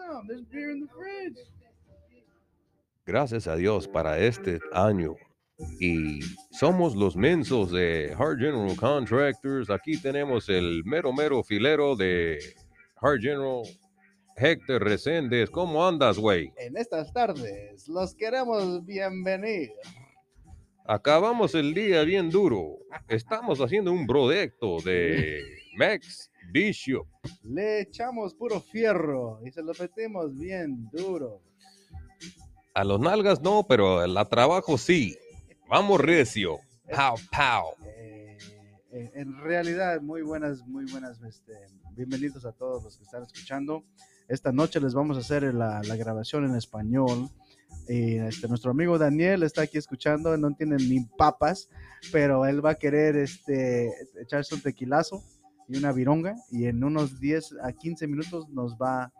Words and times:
some. 0.00 0.26
There's 0.26 0.44
beer 0.44 0.70
in 0.70 0.80
the 0.80 0.88
fridge. 0.88 1.46
Gracias 3.06 3.46
a 3.46 3.56
Dios 3.56 3.88
para 3.88 4.18
este 4.18 4.60
año. 4.72 5.16
Y 5.78 6.20
somos 6.52 6.94
los 6.94 7.16
mensos 7.16 7.70
de 7.70 8.14
Hard 8.18 8.38
General 8.38 8.74
Contractors. 8.76 9.68
Aquí 9.68 10.00
tenemos 10.00 10.48
el 10.48 10.82
mero 10.84 11.12
mero 11.12 11.42
filero 11.42 11.96
de 11.96 12.38
Hard 13.00 13.20
General 13.20 13.62
Héctor 14.36 14.84
Reséndez. 14.84 15.50
¿Cómo 15.50 15.86
andas, 15.86 16.18
güey? 16.18 16.52
En 16.56 16.76
estas 16.76 17.12
tardes 17.12 17.88
los 17.88 18.14
queremos 18.14 18.84
bienvenir. 18.86 19.70
Acabamos 20.86 21.54
el 21.54 21.74
día 21.74 22.02
bien 22.04 22.30
duro. 22.30 22.78
Estamos 23.08 23.60
haciendo 23.60 23.92
un 23.92 24.06
proyecto 24.06 24.80
de 24.80 25.42
Max 25.76 26.29
Bishop. 26.52 27.06
Le 27.44 27.82
echamos 27.82 28.34
puro 28.34 28.60
fierro 28.60 29.40
y 29.44 29.50
se 29.50 29.62
lo 29.62 29.72
metimos 29.78 30.36
bien 30.36 30.88
duro. 30.92 31.42
A 32.74 32.84
los 32.84 33.00
nalgas 33.00 33.40
no, 33.40 33.66
pero 33.68 34.00
a 34.00 34.28
trabajo 34.28 34.78
sí. 34.78 35.16
Vamos 35.68 36.00
recio. 36.00 36.58
Pow, 36.88 37.16
pow. 37.30 37.74
Eh, 37.86 38.38
eh, 38.92 39.10
en 39.14 39.36
realidad, 39.38 40.00
muy 40.00 40.22
buenas, 40.22 40.66
muy 40.66 40.84
buenas. 40.90 41.20
Este, 41.22 41.52
bienvenidos 41.94 42.44
a 42.44 42.52
todos 42.52 42.82
los 42.82 42.96
que 42.96 43.04
están 43.04 43.22
escuchando. 43.22 43.84
Esta 44.28 44.52
noche 44.52 44.80
les 44.80 44.94
vamos 44.94 45.16
a 45.16 45.20
hacer 45.20 45.42
la, 45.54 45.80
la 45.82 45.96
grabación 45.96 46.44
en 46.44 46.56
español. 46.56 47.28
Y 47.88 48.18
este, 48.18 48.48
nuestro 48.48 48.70
amigo 48.70 48.98
Daniel 48.98 49.42
está 49.42 49.62
aquí 49.62 49.78
escuchando, 49.78 50.36
no 50.36 50.54
tiene 50.54 50.76
ni 50.76 51.00
papas, 51.00 51.68
pero 52.12 52.46
él 52.46 52.64
va 52.64 52.70
a 52.70 52.74
querer 52.74 53.16
este, 53.16 53.92
echarse 54.20 54.54
un 54.54 54.60
tequilazo 54.60 55.22
y 55.70 55.76
una 55.76 55.92
vironga 55.92 56.34
y 56.50 56.66
en 56.66 56.82
unos 56.82 57.20
10 57.20 57.54
a 57.62 57.72
15 57.72 58.06
minutos 58.08 58.48
nos 58.50 58.74
va 58.76 59.12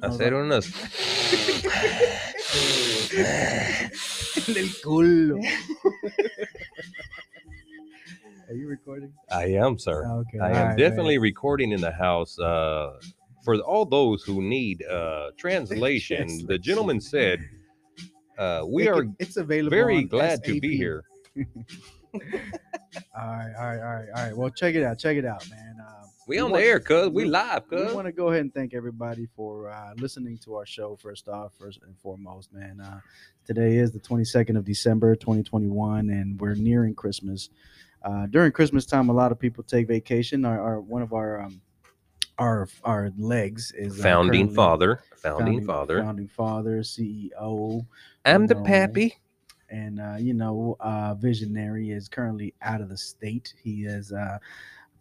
a 0.00 0.06
hacer 0.06 0.34
unos 0.34 0.66
en 4.48 4.56
el 4.56 4.70
culo. 4.82 5.38
Are 8.48 8.54
you 8.56 8.68
recording? 8.68 9.12
I 9.30 9.54
am, 9.56 9.78
sir. 9.78 10.04
Ah, 10.06 10.16
Okay. 10.18 10.38
I 10.38 10.50
all 10.50 10.56
am 10.56 10.68
right, 10.68 10.78
definitely 10.78 11.16
recording 11.18 11.72
in 11.72 11.80
the 11.80 11.90
house. 11.92 12.38
Uh, 12.38 12.92
for 13.42 13.56
all 13.60 13.86
those 13.86 14.22
who 14.22 14.42
need 14.42 14.82
uh, 14.84 15.30
translation, 15.38 16.28
the 16.46 16.58
gentleman 16.58 17.00
said, 17.00 17.40
uh, 18.38 18.64
"We 18.68 18.82
It 18.84 18.88
are 18.90 19.06
it's 19.18 19.38
available. 19.38 19.70
very 19.70 19.96
on 19.96 20.08
glad 20.08 20.44
to 20.44 20.60
be 20.60 20.76
here." 20.76 21.04
All 23.18 23.26
right, 23.26 23.52
all 23.58 23.64
right, 23.66 23.78
all 23.80 23.94
right, 23.94 24.08
all 24.16 24.24
right. 24.26 24.36
Well, 24.36 24.50
check 24.50 24.74
it 24.74 24.82
out. 24.82 24.98
Check 24.98 25.16
it 25.16 25.24
out, 25.24 25.48
man. 25.50 25.76
Um, 25.80 26.08
We 26.26 26.38
on 26.38 26.48
the 26.48 26.52
want- 26.54 26.64
air, 26.64 26.80
cuz 26.80 27.08
we 27.08 27.24
we- 27.24 27.30
live, 27.30 27.68
cuz. 27.68 27.88
We 27.88 27.94
want 27.94 28.06
to 28.06 28.12
go 28.12 28.28
ahead 28.28 28.40
and 28.42 28.52
thank 28.54 28.74
everybody 28.74 29.26
for 29.36 29.70
uh, 29.70 29.92
listening 29.98 30.38
to 30.38 30.54
our 30.56 30.66
show. 30.66 30.96
First 30.96 31.28
off, 31.28 31.52
first 31.58 31.80
and 31.82 31.96
foremost, 31.98 32.52
man. 32.52 32.80
Uh, 32.80 33.00
today 33.46 33.76
is 33.76 33.92
the 33.92 34.00
22nd 34.00 34.56
of 34.56 34.64
December, 34.64 35.14
2021, 35.16 36.08
and 36.10 36.40
we're 36.40 36.54
nearing 36.54 36.94
Christmas. 36.94 37.50
Uh, 38.02 38.26
during 38.26 38.52
Christmas 38.52 38.84
time, 38.86 39.08
a 39.08 39.12
lot 39.12 39.32
of 39.32 39.38
people 39.38 39.62
take 39.64 39.86
vacation. 39.88 40.44
Our, 40.44 40.60
our 40.60 40.80
one 40.80 41.02
of 41.02 41.12
our 41.12 41.40
um, 41.42 41.60
our 42.38 42.68
our 42.84 43.10
legs 43.16 43.72
is 43.72 43.98
uh, 44.00 44.02
Founding 44.02 44.52
father, 44.52 45.00
founding, 45.16 45.64
father. 45.64 46.02
founding 46.02 46.28
father, 46.28 46.80
CEO, 46.80 47.86
I'm 48.24 48.46
the 48.46 48.54
know, 48.54 48.62
pappy. 48.62 49.16
And 49.70 50.00
uh, 50.00 50.16
you 50.18 50.34
know, 50.34 50.76
uh, 50.80 51.14
Visionary 51.14 51.90
is 51.90 52.08
currently 52.08 52.54
out 52.62 52.80
of 52.80 52.88
the 52.88 52.96
state. 52.96 53.54
He 53.62 53.84
is 53.84 54.12
uh, 54.12 54.38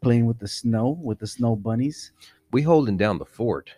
playing 0.01 0.25
with 0.25 0.39
the 0.39 0.47
snow, 0.47 0.99
with 1.01 1.19
the 1.19 1.27
snow 1.27 1.55
bunnies. 1.55 2.11
We 2.51 2.61
holding 2.61 2.97
down 2.97 3.17
the 3.17 3.25
fort. 3.25 3.71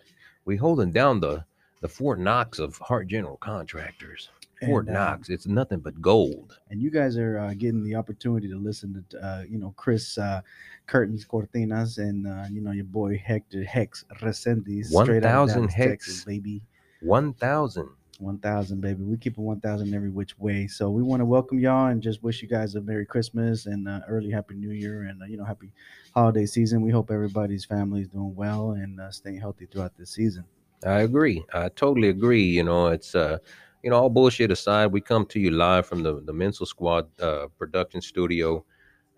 We 0.44 0.56
holding 0.56 0.92
down 0.92 1.20
the 1.20 1.44
the 1.80 1.88
Fort 1.88 2.18
Knox 2.18 2.58
of 2.58 2.78
Hart 2.78 3.06
General 3.08 3.36
Contractors. 3.36 4.30
Fort 4.64 4.86
And, 4.86 4.96
uh, 4.96 5.00
Knox. 5.00 5.28
It's 5.28 5.46
nothing 5.46 5.80
but 5.80 6.00
gold. 6.00 6.58
and 6.70 6.80
you 6.80 6.90
guys 6.90 7.18
are 7.18 7.38
uh, 7.38 7.52
getting 7.52 7.84
the 7.84 7.94
opportunity 7.94 8.48
to 8.48 8.56
listen 8.56 9.04
to, 9.10 9.18
uh, 9.18 9.42
you 9.46 9.58
know, 9.58 9.74
Chris 9.76 10.16
uh, 10.16 10.40
Curtains 10.86 11.26
Cortinas 11.26 11.98
and 11.98 12.26
uh, 12.26 12.46
you 12.50 12.60
know 12.62 12.72
your 12.72 12.84
boy 12.84 13.18
Hector 13.18 13.64
Hex 13.64 14.04
Resendiz, 14.22 14.86
of 14.86 15.08
1000 15.08 15.68
Hex. 15.68 15.74
Texas, 15.74 16.24
baby. 16.24 16.62
One 17.02 17.34
thousand. 17.34 17.88
One 18.20 18.38
thousand, 18.38 18.80
baby. 18.80 19.02
We 19.02 19.16
keep 19.16 19.34
it 19.34 19.40
one 19.40 19.60
thousand 19.60 19.92
every 19.94 20.10
which 20.10 20.38
way. 20.38 20.66
So 20.66 20.90
we 20.90 21.02
want 21.02 21.20
to 21.20 21.24
welcome 21.26 21.58
y'all 21.58 21.88
and 21.88 22.02
just 22.02 22.22
wish 22.22 22.42
you 22.42 22.48
guys 22.48 22.74
a 22.74 22.80
Merry 22.80 23.04
Christmas 23.04 23.66
and 23.66 23.88
uh, 23.88 24.00
early 24.08 24.30
Happy 24.30 24.54
New 24.54 24.70
Year 24.70 25.02
and 25.02 25.22
uh, 25.22 25.26
you 25.26 25.36
know 25.36 25.44
Happy 25.44 25.70
holiday 26.14 26.46
season. 26.46 26.82
We 26.82 26.90
hope 26.90 27.10
everybody's 27.10 27.64
family 27.64 28.02
is 28.02 28.08
doing 28.08 28.34
well 28.34 28.72
and 28.72 29.00
uh, 29.00 29.10
staying 29.10 29.38
healthy 29.38 29.66
throughout 29.66 29.96
this 29.98 30.10
season. 30.10 30.44
I 30.84 31.00
agree. 31.00 31.44
I 31.52 31.68
totally 31.68 32.08
agree. 32.08 32.44
You 32.44 32.64
know, 32.64 32.88
it's 32.88 33.14
uh, 33.14 33.38
you 33.82 33.90
know, 33.90 33.96
all 33.96 34.10
bullshit 34.10 34.50
aside, 34.50 34.86
we 34.86 35.00
come 35.00 35.26
to 35.26 35.40
you 35.40 35.50
live 35.50 35.86
from 35.86 36.02
the 36.02 36.20
the 36.20 36.32
Menso 36.32 36.66
Squad 36.66 37.08
uh, 37.20 37.48
production 37.58 38.00
studio. 38.00 38.64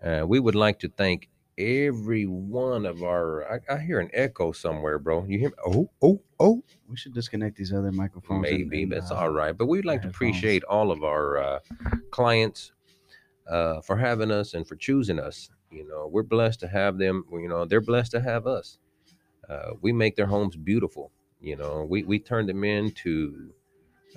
Uh, 0.03 0.23
we 0.27 0.39
would 0.39 0.55
like 0.55 0.79
to 0.79 0.89
thank 0.89 1.29
every 1.59 2.25
one 2.25 2.85
of 2.85 3.03
our. 3.03 3.61
I, 3.69 3.75
I 3.75 3.79
hear 3.79 3.99
an 3.99 4.09
echo 4.13 4.51
somewhere, 4.51 4.97
bro. 4.97 5.25
You 5.25 5.37
hear? 5.37 5.49
Me? 5.49 5.55
Oh, 5.65 5.89
oh, 6.01 6.21
oh. 6.39 6.63
We 6.87 6.97
should 6.97 7.13
disconnect 7.13 7.57
these 7.57 7.73
other 7.73 7.91
microphones. 7.91 8.41
Maybe 8.41 8.83
and, 8.83 8.91
that's 8.91 9.11
uh, 9.11 9.15
all 9.15 9.29
right. 9.29 9.55
But 9.55 9.67
we'd 9.67 9.85
like 9.85 10.01
to 10.03 10.07
appreciate 10.07 10.63
all 10.63 10.91
of 10.91 11.03
our 11.03 11.37
uh, 11.37 11.59
clients 12.11 12.71
uh, 13.47 13.81
for 13.81 13.97
having 13.97 14.31
us 14.31 14.53
and 14.53 14.67
for 14.67 14.75
choosing 14.75 15.19
us. 15.19 15.49
You 15.71 15.87
know, 15.87 16.07
we're 16.11 16.23
blessed 16.23 16.61
to 16.61 16.67
have 16.67 16.97
them. 16.97 17.25
You 17.31 17.49
know, 17.49 17.65
they're 17.65 17.81
blessed 17.81 18.11
to 18.11 18.21
have 18.21 18.47
us. 18.47 18.79
Uh, 19.47 19.71
we 19.81 19.91
make 19.91 20.15
their 20.15 20.27
homes 20.27 20.55
beautiful. 20.55 21.11
You 21.41 21.57
know, 21.57 21.85
we 21.87 22.03
we 22.03 22.19
turn 22.19 22.47
them 22.47 22.63
into 22.63 23.51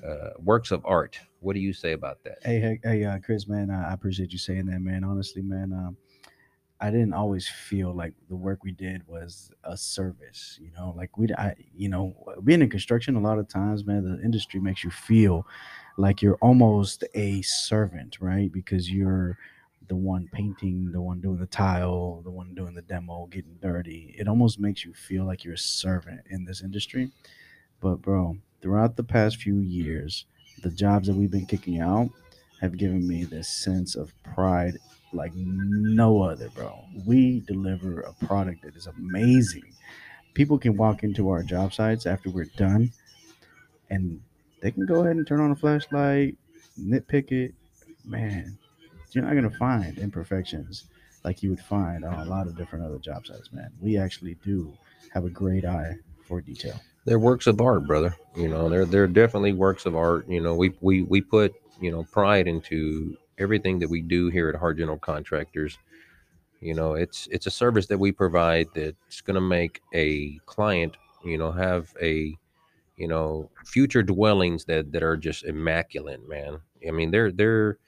uh, 0.07 0.31
works 0.39 0.71
of 0.71 0.85
art. 0.85 1.19
What 1.41 1.55
do 1.55 1.61
you 1.61 1.73
say 1.73 1.93
about 1.93 2.23
that? 2.25 2.39
Hey, 2.45 2.61
hey, 2.61 2.81
hey, 2.83 3.05
uh, 3.05 3.19
Chris, 3.19 3.49
man, 3.49 3.71
I 3.71 3.91
I 3.91 3.93
appreciate 3.93 4.33
you 4.33 4.39
saying 4.39 4.67
that, 4.67 4.81
man. 4.81 5.05
Honestly, 5.05 5.43
man, 5.43 5.73
um, 5.73 5.97
I 6.83 6.91
didn't 6.91 7.13
always 7.13 7.49
feel 7.49 7.95
like 7.95 8.13
the 8.29 8.35
work 8.35 8.65
we 8.65 8.73
did 8.73 9.07
was 9.07 9.53
a 9.63 9.77
service. 9.77 10.59
You 10.61 10.73
know, 10.77 10.93
like 10.97 11.17
we, 11.17 11.29
I, 11.39 11.55
you 11.77 11.89
know, 11.89 12.17
uh, 12.27 12.41
being 12.41 12.61
in 12.61 12.69
construction, 12.69 13.15
a 13.15 13.21
lot 13.21 13.39
of 13.39 13.47
times, 13.47 13.87
man, 13.87 14.03
the 14.03 14.21
industry 14.21 14.59
makes 14.59 14.83
you 14.83 14.91
feel 14.91 15.47
like 15.97 16.23
you're 16.23 16.39
almost 16.43 17.05
a 17.15 17.41
servant, 17.43 18.19
right? 18.21 18.51
Because 18.51 18.91
you're 18.91 19.39
the 19.87 19.95
one 19.95 20.29
painting, 20.33 20.91
the 20.91 21.01
one 21.01 21.21
doing 21.21 21.39
the 21.39 21.47
tile, 21.47 22.21
the 22.25 22.31
one 22.33 22.53
doing 22.53 22.75
the 22.75 22.83
demo, 22.83 23.27
getting 23.27 23.59
dirty. 23.63 24.17
It 24.19 24.27
almost 24.27 24.59
makes 24.59 24.85
you 24.85 24.93
feel 24.93 25.25
like 25.25 25.45
you're 25.45 25.55
a 25.55 25.59
servant 25.59 26.23
in 26.31 26.45
this 26.45 26.63
industry. 26.63 27.13
But 27.81 28.03
bro, 28.03 28.39
throughout 28.61 28.97
the 28.97 29.05
past 29.05 29.37
few 29.37 29.61
years, 29.61 30.27
the 30.65 30.71
jobs 30.71 31.07
that 31.07 31.15
we've 31.15 31.31
been 31.31 31.47
kicking 31.47 31.79
out 31.81 32.11
have 32.61 32.77
given 32.77 33.07
me 33.07 33.23
this 33.23 33.49
sense 33.49 33.95
of 33.95 34.13
pride 34.25 34.79
like 35.13 35.33
no 35.35 36.23
other, 36.23 36.49
bro. 36.51 36.85
We 37.07 37.41
deliver 37.41 38.01
a 38.01 38.13
product 38.27 38.63
that 38.63 38.77
is 38.77 38.87
amazing. 38.87 39.65
People 40.35 40.59
can 40.59 40.77
walk 40.77 41.03
into 41.03 41.29
our 41.31 41.43
job 41.43 41.75
sites 41.75 42.07
after 42.07 42.31
we're 42.31 42.45
done 42.57 42.91
and 43.91 44.21
they 44.61 44.71
can 44.71 44.87
go 44.87 45.03
ahead 45.03 45.17
and 45.17 45.27
turn 45.27 45.41
on 45.41 45.51
a 45.51 45.57
flashlight, 45.57 46.37
nitpick 46.81 47.31
it. 47.33 47.55
Man, 48.05 48.57
you're 49.11 49.25
not 49.25 49.33
going 49.33 49.49
to 49.49 49.57
find 49.59 49.99
imperfections 49.99 50.85
like 51.25 51.43
you 51.43 51.51
would 51.51 51.61
find 51.61 52.05
on 52.05 52.15
a 52.15 52.25
lot 52.25 52.47
of 52.47 52.57
different 52.57 52.85
other 52.85 52.99
job 52.99 53.27
sites, 53.27 53.53
man. 53.53 53.71
We 53.81 53.99
actually 53.99 54.37
do 54.45 54.73
have 55.13 55.25
a 55.25 55.31
great 55.31 55.65
eye 55.65 55.97
for 56.27 56.41
detail. 56.41 56.81
They're 57.05 57.19
works 57.19 57.47
of 57.47 57.61
art, 57.61 57.87
brother. 57.87 58.17
You 58.37 58.49
know, 58.49 58.69
they're 58.69 58.87
they're 58.87 59.07
definitely 59.07 59.53
works 59.53 59.87
of 59.87 59.95
art. 59.97 60.29
You 60.29 60.41
know, 60.41 60.55
we 60.55 60.73
we 60.81 61.03
we 61.03 61.21
put 61.21 61.55
you 61.81 61.91
know 61.91 62.05
pride 62.05 62.47
into 62.49 63.17
everything 63.43 63.79
that 63.81 63.91
we 63.91 64.03
do 64.03 64.29
here 64.29 64.49
at 64.49 64.55
Hard 64.55 64.79
General 64.79 64.99
Contractors. 64.99 65.79
You 66.61 66.75
know, 66.75 66.95
it's 66.95 67.29
it's 67.31 67.47
a 67.47 67.51
service 67.51 67.87
that 67.89 67.99
we 67.99 68.13
provide 68.13 68.69
that's 68.75 69.21
going 69.21 69.35
to 69.35 69.41
make 69.41 69.83
a 69.93 70.39
client, 70.47 70.97
you 71.25 71.37
know, 71.37 71.51
have 71.53 71.93
a 72.01 72.37
you 72.97 73.09
know 73.09 73.51
future 73.65 74.03
dwellings 74.03 74.65
that 74.67 74.93
that 74.93 75.03
are 75.03 75.17
just 75.17 75.45
immaculate, 75.45 76.27
man. 76.29 76.61
I 76.87 76.93
mean, 76.93 77.11
they're 77.11 77.33
they're 77.33 77.79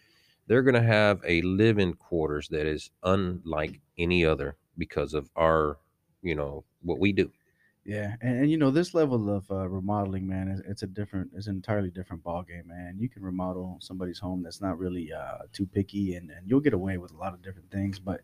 they're 0.46 0.62
going 0.62 0.75
to 0.75 0.82
have 0.82 1.20
a 1.26 1.40
living 1.43 1.94
quarters 1.94 2.49
that 2.49 2.67
is 2.67 2.90
unlike 3.02 3.81
any 3.99 4.25
other 4.25 4.56
because 4.76 5.14
of 5.14 5.31
our, 5.37 5.79
you 6.23 6.34
know, 6.34 6.64
what 6.82 6.99
we 6.99 7.12
do. 7.12 7.31
Yeah, 7.84 8.14
and, 8.22 8.40
and 8.40 8.50
you 8.50 8.56
know 8.56 8.70
this 8.70 8.94
level 8.94 9.28
of 9.28 9.50
uh, 9.50 9.69
remodeling, 9.69 10.26
man, 10.26 10.48
is, 10.48 10.60
it's 10.66 10.82
a 10.82 10.86
different, 10.86 11.32
it's 11.34 11.48
an 11.48 11.56
entirely 11.56 11.90
different 11.90 12.22
ball 12.22 12.42
game, 12.42 12.66
man. 12.66 12.96
You 12.98 13.10
can 13.10 13.22
remodel 13.22 13.76
somebody's 13.81 14.19
home 14.19 14.42
that's 14.42 14.62
not 14.62 14.78
really 14.78 15.12
uh, 15.12 15.40
too 15.52 15.66
picky, 15.66 16.14
and, 16.14 16.31
and 16.31 16.48
you'll 16.48 16.60
get 16.60 16.72
away 16.72 16.96
with 16.96 17.12
a 17.12 17.16
lot 17.16 17.34
of 17.34 17.42
different 17.42 17.70
things. 17.70 17.98
But 17.98 18.22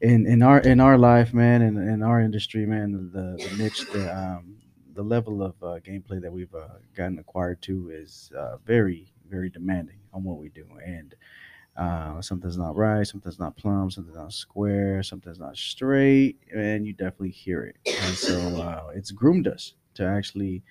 in 0.00 0.26
in 0.26 0.42
our 0.42 0.60
in 0.60 0.80
our 0.80 0.96
life, 0.96 1.34
man, 1.34 1.60
and 1.62 1.76
in 1.76 2.02
our 2.02 2.20
industry, 2.20 2.64
man, 2.64 3.10
the 3.12 3.36
the 3.36 3.56
niche, 3.62 3.84
the 3.92 4.16
um, 4.18 4.56
the 4.94 5.02
level 5.02 5.42
of 5.42 5.54
uh, 5.62 5.80
gameplay 5.80 6.20
that 6.22 6.32
we've 6.32 6.54
uh, 6.54 6.78
gotten 6.96 7.18
acquired 7.18 7.60
to 7.62 7.90
is 7.90 8.32
uh, 8.36 8.56
very 8.64 9.12
very 9.28 9.50
demanding 9.50 9.98
on 10.14 10.24
what 10.24 10.38
we 10.38 10.48
do, 10.48 10.66
and 10.82 11.14
uh, 11.78 12.20
something's 12.20 12.58
not 12.58 12.76
right, 12.76 13.06
something's 13.06 13.38
not 13.38 13.56
plumb, 13.56 13.90
something's 13.90 14.16
not 14.16 14.32
square, 14.32 15.02
something's 15.02 15.38
not 15.38 15.56
straight, 15.56 16.36
and 16.54 16.86
you 16.86 16.92
definitely 16.92 17.30
hear 17.30 17.64
it. 17.64 17.76
And 17.86 18.16
so 18.16 18.36
uh, 18.60 18.90
it's 18.94 19.12
groomed 19.12 19.46
us 19.46 19.74
to 19.94 20.04
actually 20.04 20.62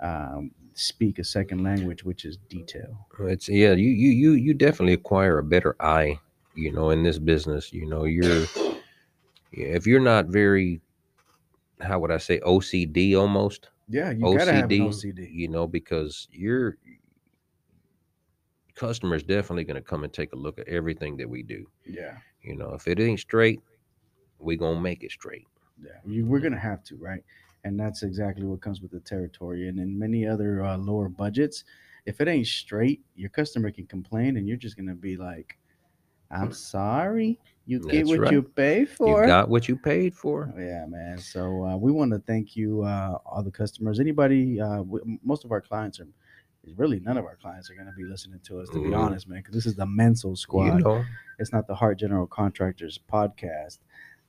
um, 0.00 0.52
speak 0.74 1.18
a 1.18 1.24
second 1.24 1.62
language, 1.62 2.04
which 2.04 2.24
is 2.24 2.36
detail. 2.48 3.06
It's 3.20 3.48
yeah, 3.48 3.72
you 3.72 3.88
you 3.90 4.10
you 4.10 4.32
you 4.32 4.54
definitely 4.54 4.94
acquire 4.94 5.38
a 5.38 5.44
better 5.44 5.74
eye, 5.80 6.20
you 6.54 6.70
know, 6.72 6.90
in 6.90 7.02
this 7.02 7.18
business. 7.18 7.72
You 7.72 7.86
know, 7.86 8.04
you're 8.04 8.46
if 9.52 9.86
you're 9.86 10.00
not 10.00 10.26
very 10.26 10.80
how 11.80 11.98
would 11.98 12.10
I 12.10 12.18
say 12.18 12.40
OCD 12.40 13.18
almost 13.18 13.70
Yeah, 13.88 14.10
you 14.10 14.24
gotta 14.36 14.52
have 14.52 14.70
OCD, 14.70 14.80
OCD. 14.80 15.30
you 15.32 15.48
know, 15.48 15.66
because 15.66 16.28
your 16.30 16.76
customer's 18.86 19.22
definitely 19.22 19.64
going 19.64 19.76
to 19.76 19.88
come 19.90 20.02
and 20.02 20.12
take 20.12 20.32
a 20.32 20.36
look 20.36 20.58
at 20.58 20.66
everything 20.66 21.16
that 21.18 21.28
we 21.28 21.42
do. 21.42 21.70
Yeah, 21.86 22.16
You 22.42 22.56
know, 22.56 22.74
if 22.74 22.88
it 22.88 22.98
ain't 22.98 23.20
straight, 23.20 23.60
we 24.40 24.56
gonna 24.56 24.80
make 24.80 25.04
it 25.04 25.12
straight. 25.12 25.46
yeah, 25.80 25.90
you, 26.04 26.26
we're 26.26 26.40
gonna 26.40 26.58
have 26.58 26.82
to, 26.84 26.96
right? 26.96 27.22
And 27.64 27.78
that's 27.78 28.02
exactly 28.02 28.44
what 28.44 28.60
comes 28.60 28.80
with 28.82 28.90
the 28.90 28.98
territory. 28.98 29.68
And 29.68 29.78
in 29.78 29.96
many 29.96 30.26
other 30.26 30.64
uh, 30.64 30.76
lower 30.76 31.08
budgets, 31.08 31.62
if 32.06 32.20
it 32.20 32.26
ain't 32.26 32.48
straight, 32.48 33.00
your 33.14 33.30
customer 33.30 33.70
can 33.70 33.86
complain, 33.86 34.36
and 34.36 34.48
you're 34.48 34.56
just 34.56 34.76
gonna 34.76 34.96
be 34.96 35.16
like, 35.16 35.58
"I'm 36.32 36.52
sorry, 36.52 37.38
you 37.66 37.78
get 37.78 37.98
That's 37.98 38.10
what 38.10 38.20
right. 38.20 38.32
you 38.32 38.42
pay 38.42 38.84
for." 38.84 39.20
You 39.22 39.26
got 39.28 39.48
what 39.48 39.68
you 39.68 39.76
paid 39.76 40.12
for. 40.14 40.52
Yeah, 40.58 40.86
man. 40.86 41.18
So 41.18 41.64
uh, 41.66 41.76
we 41.76 41.92
want 41.92 42.12
to 42.12 42.18
thank 42.18 42.56
you, 42.56 42.82
uh, 42.82 43.18
all 43.24 43.44
the 43.44 43.50
customers. 43.52 44.00
Anybody, 44.00 44.60
uh, 44.60 44.78
w- 44.78 45.18
most 45.22 45.44
of 45.44 45.52
our 45.52 45.60
clients 45.60 46.00
are, 46.00 46.08
really 46.76 47.00
none 47.00 47.16
of 47.18 47.24
our 47.24 47.36
clients 47.36 47.70
are 47.70 47.74
going 47.74 47.86
to 47.86 47.92
be 47.92 48.04
listening 48.04 48.40
to 48.44 48.60
us, 48.60 48.68
to 48.70 48.74
be 48.80 48.90
Mhm. 48.90 48.98
honest, 48.98 49.28
man. 49.28 49.38
Because 49.38 49.54
this 49.54 49.66
is 49.66 49.74
the 49.74 49.86
Menso 49.86 50.36
Squad. 50.36 50.78
You 50.78 50.84
know, 50.84 51.04
It's 51.38 51.52
not 51.52 51.66
the 51.66 51.74
Heart 51.74 51.98
General 51.98 52.26
Contractors 52.26 53.00
podcast. 53.12 53.78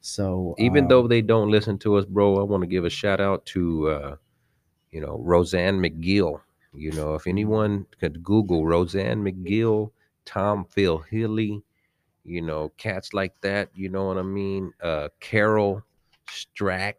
So 0.02 0.56
even 0.58 0.84
um, 0.86 0.90
though 0.90 1.08
they 1.08 1.22
don't 1.22 1.50
listen 1.52 1.78
to 1.80 1.96
us, 1.96 2.06
bro, 2.06 2.38
I 2.40 2.44
want 2.44 2.62
to 2.62 2.68
give 2.68 2.86
a 2.86 2.90
shout 2.90 3.22
out 3.22 3.46
to 3.48 3.90
uh, 3.90 4.16
you 4.92 5.00
know 5.02 5.18
Roseanne 5.20 5.80
McGill. 5.80 6.42
You 6.74 6.92
know, 6.92 7.14
if 7.14 7.28
anyone 7.28 7.86
could 8.00 8.24
Google 8.24 8.66
Roseanne 8.66 9.24
McGill, 9.24 9.92
Tom 10.26 10.66
Phil 10.66 10.98
Hilly, 10.98 11.62
you 12.24 12.42
know, 12.42 12.70
cats 12.78 13.14
like 13.14 13.40
that. 13.42 13.70
You 13.76 13.90
know 13.90 14.06
what 14.06 14.18
I 14.18 14.24
mean? 14.24 14.74
Uh, 14.82 15.10
Carol 15.20 15.84
Strack. 16.28 16.96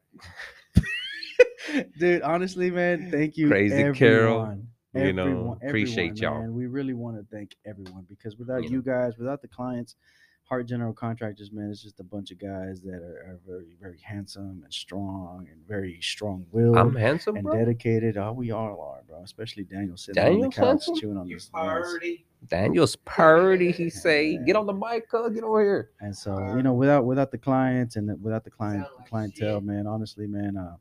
dude, 1.99 2.23
honestly, 2.23 2.71
man, 2.71 3.11
thank 3.11 3.37
you, 3.37 3.49
Crazy 3.49 3.75
everyone. 3.75 3.95
Carol, 3.99 4.63
you 4.95 5.13
know, 5.13 5.59
appreciate 5.63 6.11
everyone, 6.11 6.17
y'all. 6.17 6.41
Man. 6.41 6.55
We 6.55 6.67
really 6.67 6.95
want 6.95 7.17
to 7.17 7.25
thank 7.35 7.57
everyone 7.67 8.07
because 8.09 8.37
without 8.37 8.65
You 8.65 8.71
you 8.71 8.83
guys, 8.83 9.17
without 9.19 9.43
the 9.43 9.49
clients, 9.49 9.97
Heart 10.45 10.67
General 10.67 10.93
Contractors, 10.93 11.51
man, 11.53 11.71
it's 11.71 11.83
just 11.83 12.01
a 12.01 12.05
bunch 12.05 12.31
of 12.31 12.39
guys 12.39 12.81
that 12.83 13.03
are, 13.03 13.25
are 13.27 13.41
very, 13.47 13.77
very 13.81 13.99
handsome 14.03 14.61
and 14.63 14.73
strong 14.73 15.49
and 15.51 15.67
very 15.67 15.99
strong-willed 16.03 16.77
I'm 16.77 16.95
handsome, 16.95 17.37
and 17.37 17.45
bro. 17.45 17.57
dedicated. 17.57 18.19
Oh, 18.19 18.33
we 18.33 18.51
all 18.51 18.81
are, 18.81 19.03
bro. 19.09 19.23
Especially 19.23 19.65
Daniel 19.65 19.97
sitting 19.97 20.23
on 20.23 20.31
Daniel's 20.31 20.55
the 20.55 20.61
couch 20.61 20.67
handsome? 20.69 20.97
chewing 20.97 21.17
on 21.17 21.29
this. 21.29 21.51
this. 21.51 22.19
Daniel's 22.47 22.97
purdy. 22.97 23.73
He 23.73 23.89
say, 23.89 24.37
"Get 24.45 24.55
on 24.55 24.67
the 24.67 24.75
mic, 24.75 25.09
cuz. 25.09 25.33
Get 25.33 25.45
over 25.45 25.63
here." 25.63 25.91
And 26.01 26.15
so, 26.15 26.39
you 26.57 26.63
know, 26.63 26.75
without 26.75 27.07
without 27.07 27.31
the 27.31 27.39
clients 27.39 27.97
and 27.97 28.09
the- 28.09 28.17
without 28.17 28.45
the 28.45 28.51
client 28.51 28.87
clientele, 29.07 29.63
man, 29.63 29.87
honestly, 29.87 30.27
man, 30.27 30.59
uh, 30.59 30.77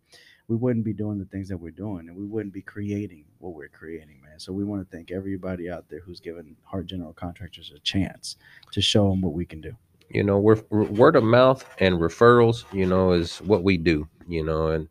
we 0.47 0.55
wouldn't 0.57 0.85
be 0.85 0.93
doing 0.93 1.19
the 1.19 1.25
things 1.25 1.49
that 1.49 1.57
we're 1.57 1.71
doing, 1.71 2.09
and 2.09 2.17
we 2.17 2.25
wouldn't 2.25 2.53
be 2.53 2.61
creating 2.61 3.25
what 3.39 3.53
we're 3.55 3.69
creating, 3.69 4.21
man. 4.23 4.39
So 4.39 4.53
we 4.53 4.63
want 4.65 4.87
to 4.89 4.95
thank 4.97 5.11
everybody 5.11 5.69
out 5.69 5.89
there 5.89 6.01
who's 6.01 6.19
given 6.19 6.55
Heart 6.63 6.87
General 6.87 7.13
Contractors 7.13 7.71
a 7.75 7.79
chance 7.79 8.37
to 8.71 8.81
show 8.81 9.09
them 9.09 9.21
what 9.21 9.33
we 9.33 9.45
can 9.45 9.61
do. 9.61 9.73
you 10.09 10.23
know 10.23 10.37
we're, 10.39 10.61
word 10.71 11.15
of 11.15 11.23
mouth 11.23 11.65
and 11.79 11.95
referrals 11.99 12.65
you 12.73 12.85
know 12.85 13.11
is 13.13 13.39
what 13.41 13.63
we 13.63 13.77
do 13.77 14.07
you 14.27 14.43
know 14.43 14.67
and 14.67 14.87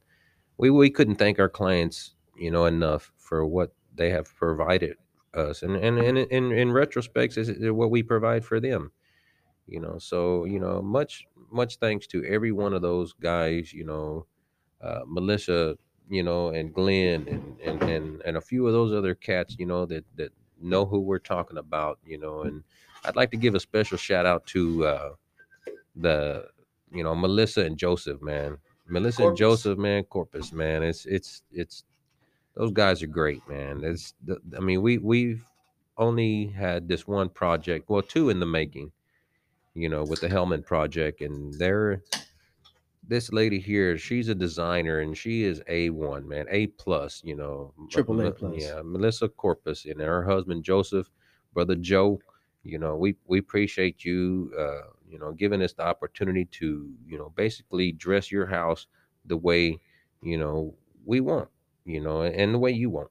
we 0.59 0.71
we 0.71 0.91
couldn't 0.91 1.17
thank 1.17 1.39
our 1.39 1.49
clients 1.49 2.15
you 2.37 2.51
know 2.51 2.67
enough 2.67 3.13
for 3.19 3.47
what 3.47 3.73
they 3.95 4.11
have 4.11 4.35
provided 4.37 4.97
us 5.35 5.63
and 5.63 5.77
and, 5.77 5.99
and 5.99 6.19
in 6.19 6.53
in 6.53 6.73
retrospect 6.73 7.37
is 7.37 7.51
what 7.73 7.91
we 7.91 8.03
provide 8.03 8.45
for 8.45 8.61
them 8.61 8.91
you 9.67 9.81
know 9.81 9.99
so 9.99 10.45
you 10.45 10.59
know 10.61 10.83
much 10.83 11.25
much 11.51 11.77
thanks 11.79 12.07
to 12.07 12.25
every 12.25 12.53
one 12.53 12.73
of 12.75 12.83
those 12.83 13.13
guys 13.15 13.73
you 13.73 13.85
know 13.85 14.27
uh, 14.83 15.01
melissa 15.07 15.77
you 16.09 16.23
know 16.23 16.49
and 16.51 16.75
glenn 16.75 17.27
and, 17.29 17.59
and 17.61 17.83
and 17.83 18.23
and 18.25 18.37
a 18.37 18.41
few 18.41 18.67
of 18.67 18.73
those 18.73 18.93
other 18.93 19.15
cats 19.15 19.57
you 19.59 19.67
know 19.67 19.87
that 19.87 20.05
that 20.17 20.33
know 20.61 20.85
who 20.85 21.01
we're 21.01 21.19
talking 21.19 21.59
about 21.59 21.99
you 22.05 22.19
know 22.19 22.43
and 22.43 22.63
i'd 23.05 23.17
like 23.17 23.31
to 23.31 23.37
give 23.37 23.55
a 23.55 23.61
special 23.61 23.97
shout 23.99 24.27
out 24.27 24.47
to 24.47 24.85
uh 24.87 25.11
the 25.97 26.47
you 26.93 27.03
know 27.03 27.15
melissa 27.15 27.63
and 27.63 27.77
joseph 27.79 28.21
man. 28.23 28.57
Melissa 28.89 29.29
and 29.29 29.37
joseph 29.37 29.79
man 29.79 30.05
corpus 30.05 30.53
man. 30.53 30.83
It's 30.83 31.07
it's 31.07 31.43
it's 31.53 31.85
those 32.55 32.73
guys 32.73 33.03
are 33.03 33.07
great 33.07 33.47
man. 33.49 33.83
It's 33.85 34.15
the- 34.25 34.41
i 34.57 34.61
mean 34.61 34.83
we 34.83 34.99
we've 34.99 35.45
only 35.97 36.47
had 36.49 36.89
this 36.89 37.07
one 37.07 37.29
project 37.29 37.89
well 37.89 38.03
two 38.03 38.29
in 38.31 38.41
the 38.41 38.47
making 38.47 38.93
you 39.75 39.89
know 39.89 40.05
with 40.05 40.21
the 40.21 40.29
Hellman 40.29 40.65
project 40.67 41.21
and 41.21 41.55
they're 41.55 42.03
this 43.03 43.33
lady 43.33 43.59
here 43.59 43.99
she's 43.99 44.29
a 44.29 44.35
designer 44.35 45.01
and 45.01 45.17
she 45.17 45.43
is 45.43 45.61
a1 45.69 46.25
man 46.25 46.47
a 46.51 46.69
plus 46.69 47.23
you 47.25 47.35
know 47.35 47.73
Triple 47.91 48.21
A 48.21 48.27
M- 48.27 48.33
plus. 48.33 48.63
yeah 48.63 48.81
melissa 48.85 49.29
corpus 49.29 49.85
and 49.85 50.01
her 50.01 50.23
husband 50.23 50.63
joseph 50.65 51.11
brother 51.53 51.75
joe 51.75 52.21
you 52.63 52.79
know 52.79 52.97
we 52.97 53.17
we 53.27 53.39
appreciate 53.39 54.05
you 54.05 54.53
uh 54.57 54.89
you 55.09 55.19
know 55.19 55.33
giving 55.33 55.63
us 55.63 55.73
the 55.73 55.83
opportunity 55.83 56.45
to 56.45 56.95
you 57.05 57.19
know 57.19 57.31
basically 57.31 57.91
dress 57.93 58.31
your 58.31 58.47
house 58.47 58.87
the 59.25 59.37
way 59.37 59.81
you 60.23 60.39
know 60.39 60.75
we 61.05 61.21
want 61.21 61.49
you 61.85 62.01
know 62.01 62.23
and 62.23 62.55
the 62.55 62.59
way 62.59 62.71
you 62.71 62.89
want 62.89 63.11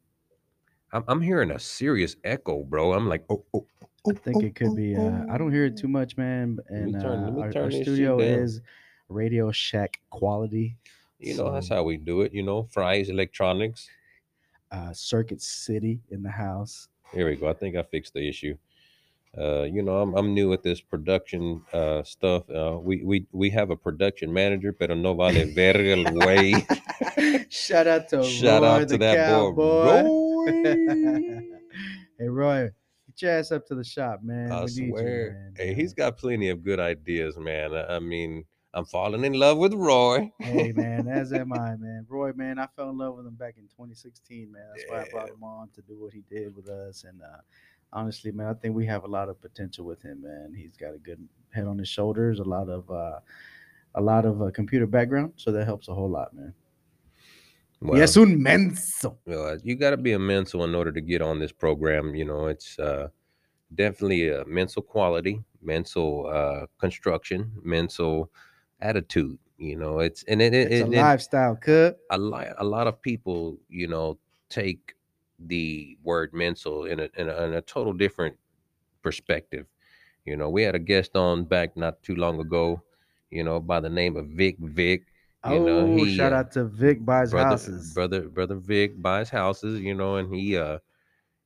i'm, 0.93 1.03
I'm 1.07 1.21
hearing 1.21 1.51
a 1.51 1.59
serious 1.59 2.15
echo 2.23 2.63
bro 2.63 2.93
i'm 2.93 3.07
like 3.07 3.25
oh, 3.29 3.45
oh 3.53 3.67
I 4.09 4.13
think 4.13 4.41
it 4.43 4.55
could 4.55 4.75
be. 4.75 4.95
Uh, 4.97 5.23
I 5.29 5.37
don't 5.37 5.51
hear 5.51 5.65
it 5.65 5.77
too 5.77 5.87
much, 5.87 6.17
man. 6.17 6.57
And 6.69 6.95
uh, 7.05 7.31
me 7.31 7.41
our, 7.41 7.49
our 7.55 7.69
this 7.69 7.75
shit 7.75 7.85
studio 7.85 8.17
down. 8.17 8.27
is 8.27 8.61
Radio 9.11 9.51
Shack 9.51 9.99
quality. 10.09 10.77
you 11.19 11.35
know 11.37 11.51
that's 11.53 11.69
how 11.69 11.83
we 11.83 11.97
do 11.97 12.21
it 12.21 12.33
you 12.33 12.41
know 12.43 12.63
Fry's 12.71 13.09
electronics 13.09 13.89
Uh, 14.71 14.93
Circuit 14.93 15.41
City 15.41 15.99
in 16.09 16.23
the 16.23 16.31
house. 16.31 16.87
Here 17.13 17.27
we 17.27 17.35
go. 17.35 17.49
I 17.49 17.53
think 17.53 17.75
I 17.75 17.83
fixed 17.83 18.13
the 18.13 18.23
issue. 18.27 18.55
Uh, 19.37 19.63
you 19.63 19.81
know, 19.83 19.99
I'm 20.01 20.15
I'm 20.15 20.33
new 20.33 20.53
at 20.53 20.63
this 20.63 20.79
production 20.79 21.61
uh, 21.73 22.03
stuff. 22.03 22.43
Uh, 22.49 22.79
we 22.79 23.03
we 23.03 23.27
we 23.33 23.49
have 23.51 23.69
a 23.69 23.75
production 23.75 24.31
manager, 24.31 24.71
pero 24.71 24.95
no 24.95 25.13
vale 25.13 25.43
verga 25.55 25.91
el 25.99 26.05
güey. 26.15 26.55
Shout 27.51 27.87
out 27.87 28.07
to 28.09 28.23
Shout 28.23 28.61
Roy, 28.63 28.67
out 28.67 28.87
to 28.87 28.97
that 28.97 29.17
cowboy. 29.27 29.55
boy. 29.55 30.03
Roy. 30.07 30.47
hey 32.19 32.27
Roy, 32.29 32.69
get 33.07 33.21
your 33.21 33.31
ass 33.39 33.51
up 33.51 33.67
to 33.67 33.75
the 33.75 33.83
shop, 33.83 34.23
man. 34.23 34.51
I 34.51 34.63
we 34.63 34.71
need 34.71 34.75
you, 34.77 34.89
swear. 34.95 35.31
man. 35.35 35.53
hey, 35.57 35.73
he's 35.75 35.93
got 35.93 36.17
plenty 36.17 36.47
of 36.49 36.63
good 36.63 36.79
ideas, 36.79 37.35
man. 37.37 37.73
I, 37.75 37.95
I 37.95 37.99
mean, 37.99 38.45
I'm 38.73 38.85
falling 38.85 39.25
in 39.25 39.33
love 39.33 39.57
with 39.57 39.73
Roy. 39.73 40.31
hey 40.39 40.71
man, 40.71 41.07
as 41.07 41.33
am 41.33 41.51
I, 41.53 41.75
man. 41.75 42.05
Roy, 42.07 42.31
man, 42.33 42.57
I 42.57 42.67
fell 42.75 42.89
in 42.89 42.97
love 42.97 43.17
with 43.17 43.27
him 43.27 43.35
back 43.35 43.55
in 43.57 43.63
2016, 43.63 44.51
man. 44.51 44.63
That's 44.73 44.89
why 44.89 45.01
I 45.01 45.09
brought 45.11 45.29
him 45.29 45.43
on 45.43 45.69
to 45.75 45.81
do 45.81 45.99
what 45.99 46.13
he 46.13 46.23
did 46.29 46.55
with 46.55 46.69
us. 46.69 47.03
And 47.03 47.21
uh, 47.21 47.41
honestly, 47.91 48.31
man, 48.31 48.47
I 48.47 48.53
think 48.53 48.73
we 48.73 48.85
have 48.85 49.03
a 49.03 49.07
lot 49.07 49.27
of 49.27 49.41
potential 49.41 49.83
with 49.85 50.01
him, 50.01 50.21
man. 50.21 50.53
He's 50.55 50.77
got 50.77 50.95
a 50.95 50.99
good 50.99 51.27
head 51.49 51.67
on 51.67 51.77
his 51.77 51.89
shoulders, 51.89 52.39
a 52.39 52.43
lot 52.43 52.69
of 52.69 52.89
uh, 52.89 53.19
a 53.95 54.01
lot 54.01 54.25
of 54.25 54.41
uh, 54.41 54.51
computer 54.51 54.87
background, 54.87 55.33
so 55.35 55.51
that 55.51 55.65
helps 55.65 55.89
a 55.89 55.93
whole 55.93 56.09
lot, 56.09 56.33
man. 56.33 56.53
Well, 57.81 57.99
yes, 57.99 58.15
un 58.15 58.39
menso. 58.39 59.17
uh, 59.27 59.57
you 59.63 59.75
got 59.75 59.89
to 59.89 59.97
be 59.97 60.13
a 60.13 60.19
mental 60.19 60.63
in 60.63 60.75
order 60.75 60.91
to 60.91 61.01
get 61.01 61.21
on 61.21 61.39
this 61.39 61.51
program. 61.51 62.15
You 62.15 62.25
know, 62.25 62.45
it's 62.45 62.79
uh, 62.79 63.09
definitely 63.75 64.29
a 64.29 64.45
mental 64.45 64.81
quality, 64.81 65.43
mental 65.61 66.27
uh, 66.31 66.67
construction, 66.79 67.51
mental 67.63 68.31
attitude. 68.81 69.37
You 69.57 69.77
know, 69.77 69.99
it's 69.99 70.23
and 70.23 70.41
it, 70.41 70.53
it, 70.53 70.71
It's 70.71 70.79
a 70.79 70.87
it- 70.87 70.93
it- 70.93 71.11
lifestyle 71.11 71.55
cut. 71.55 71.99
a 72.09 72.17
lot 72.17 72.47
a 72.57 72.63
lot 72.63 72.87
of 72.87 73.01
people 73.01 73.57
you 73.69 73.87
know 73.87 74.17
take 74.49 74.95
the 75.39 75.97
word 76.03 76.33
mental 76.33 76.85
in 76.85 76.99
a, 76.99 77.09
in 77.17 77.29
a 77.29 77.43
in 77.45 77.53
a 77.53 77.61
total 77.61 77.93
different 77.93 78.35
perspective 79.01 79.65
you 80.25 80.35
know 80.35 80.49
we 80.49 80.63
had 80.63 80.75
a 80.75 80.79
guest 80.79 81.15
on 81.15 81.43
back 81.45 81.75
not 81.77 82.01
too 82.03 82.15
long 82.15 82.39
ago 82.39 82.81
you 83.31 83.43
know 83.43 83.59
by 83.59 83.79
the 83.79 83.89
name 83.89 84.15
of 84.17 84.27
vic 84.27 84.57
vic 84.59 85.03
you 85.43 85.59
oh, 85.59 85.59
know, 85.59 85.85
he, 85.85 86.05
shout 86.05 86.33
uh, 86.33 86.33
out 86.33 86.51
to 86.53 86.65
Vic 86.65 87.05
buys 87.05 87.31
brother 87.31 87.59
houses. 87.59 87.93
brother 87.93 88.27
brother 88.29 88.55
vic 88.55 89.01
buys 89.01 89.29
houses 89.29 89.79
you 89.81 89.93
know 89.93 90.15
and 90.17 90.33
he 90.33 90.57
uh 90.57 90.77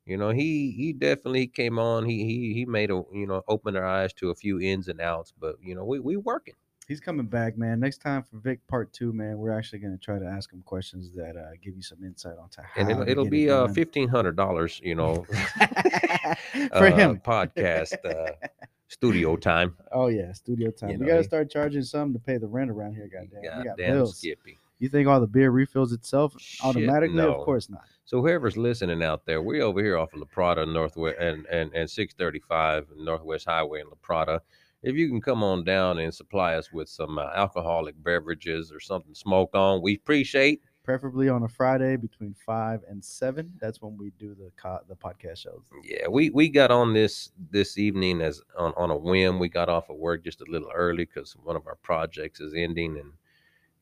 you 0.06 0.18
know 0.18 0.30
he 0.30 0.72
he 0.72 0.94
definitely 0.94 1.48
came 1.48 1.80
on 1.80 2.06
he 2.06 2.26
he 2.26 2.54
he 2.54 2.66
made 2.66 2.92
a 2.92 3.04
you 3.14 3.26
know 3.28 3.44
opened 3.48 3.78
our 3.78 3.86
eyes 3.86 4.14
to 4.14 4.30
a 4.30 4.36
few 4.36 4.60
ins 4.60 4.88
and 4.88 5.02
outs 5.02 5.34
but 5.40 5.56
you 5.62 5.76
know 5.76 5.86
we 5.86 6.00
we 6.00 6.18
working 6.18 6.56
He's 6.88 7.00
coming 7.00 7.26
back, 7.26 7.58
man. 7.58 7.80
Next 7.80 7.98
time 7.98 8.22
for 8.22 8.38
Vic 8.38 8.66
Part 8.68 8.94
Two, 8.94 9.12
man, 9.12 9.40
we're 9.40 9.52
actually 9.52 9.80
going 9.80 9.98
to 9.98 10.04
try 10.04 10.20
to 10.20 10.26
ask 10.26 10.54
him 10.54 10.62
questions 10.64 11.10
that 11.16 11.36
uh, 11.36 11.56
give 11.62 11.76
you 11.76 11.82
some 11.82 12.04
insight 12.04 12.38
onto 12.42 12.62
how. 12.62 12.82
and 12.82 12.92
it'll, 12.92 13.10
it'll 13.10 13.30
be 13.30 13.48
it 13.48 13.52
uh 13.52 13.68
fifteen 13.70 14.08
hundred 14.08 14.36
dollars 14.36 14.80
you 14.84 14.94
know 14.94 15.26
for 15.28 16.86
uh, 16.88 16.96
him. 16.96 17.20
podcast 17.26 17.94
uh, 18.06 18.34
studio 18.88 19.36
time. 19.36 19.76
Oh 19.92 20.08
yeah, 20.08 20.32
studio 20.34 20.70
time. 20.70 20.92
You 20.92 21.00
we 21.00 21.08
got 21.08 21.18
to 21.18 21.24
start 21.24 21.50
charging 21.50 21.82
some 21.82 22.14
to 22.14 22.20
pay 22.20 22.38
the 22.38 22.48
rent 22.48 22.70
around 22.70 22.94
here. 22.94 23.10
Goddamn, 23.12 23.42
we 23.42 23.48
got 23.48 23.78
Goddamn 23.78 23.94
bills. 23.96 24.18
Skippy. 24.20 24.60
You 24.78 24.90
think 24.90 25.08
all 25.08 25.20
the 25.22 25.28
beer 25.28 25.52
refills 25.52 25.92
itself 25.94 26.36
Shit, 26.38 26.66
automatically? 26.66 27.16
no. 27.16 27.34
Of 27.34 27.46
course 27.46 27.70
not. 27.70 27.84
So 28.04 28.22
whoever's 28.22 28.58
listening 28.58 29.02
out 29.02 29.26
there, 29.26 29.42
we're 29.42 29.64
over 29.64 29.82
here 29.82 29.98
off 29.98 30.14
of 30.14 30.20
La 30.20 30.26
Prada 30.26 30.66
Northwest 30.66 31.18
and, 31.20 31.46
and, 31.48 31.74
and 31.74 31.90
635 31.90 32.88
Northwest 32.98 33.46
Highway 33.46 33.80
in 33.80 33.88
La 33.88 33.96
Prada. 34.02 34.42
If 34.86 34.96
you 34.96 35.10
can 35.10 35.20
come 35.20 35.42
on 35.42 35.64
down 35.64 35.98
and 35.98 36.14
supply 36.14 36.54
us 36.54 36.72
with 36.72 36.88
some 36.88 37.18
uh, 37.18 37.32
alcoholic 37.34 37.96
beverages 38.04 38.72
or 38.72 38.80
something 38.80 39.14
to 39.14 39.20
smoke 39.20 39.50
on, 39.56 39.82
we 39.82 39.96
appreciate. 39.96 40.62
Preferably 40.84 41.28
on 41.28 41.42
a 41.42 41.48
Friday 41.48 41.96
between 41.96 42.36
five 42.36 42.82
and 42.88 43.04
seven. 43.04 43.52
That's 43.60 43.82
when 43.82 43.98
we 43.98 44.12
do 44.20 44.36
the 44.36 44.52
co- 44.58 44.82
the 44.88 44.96
podcast 44.96 45.40
shows. 45.40 45.64
Yeah, 45.84 46.08
we 46.08 46.30
we 46.30 46.50
got 46.50 46.70
on 46.70 46.94
this 46.94 47.32
this 47.50 47.80
evening 47.80 48.22
as 48.22 48.44
on, 48.56 48.74
on 48.78 48.92
a 48.92 48.96
whim. 48.96 49.40
We 49.40 49.50
got 49.50 49.70
off 49.70 49.90
of 49.90 49.98
work 49.98 50.24
just 50.24 50.42
a 50.42 50.46
little 50.48 50.70
early 50.72 51.06
because 51.06 51.36
one 51.44 51.56
of 51.56 51.66
our 51.66 51.78
projects 51.82 52.40
is 52.40 52.54
ending, 52.56 53.00
and 53.00 53.12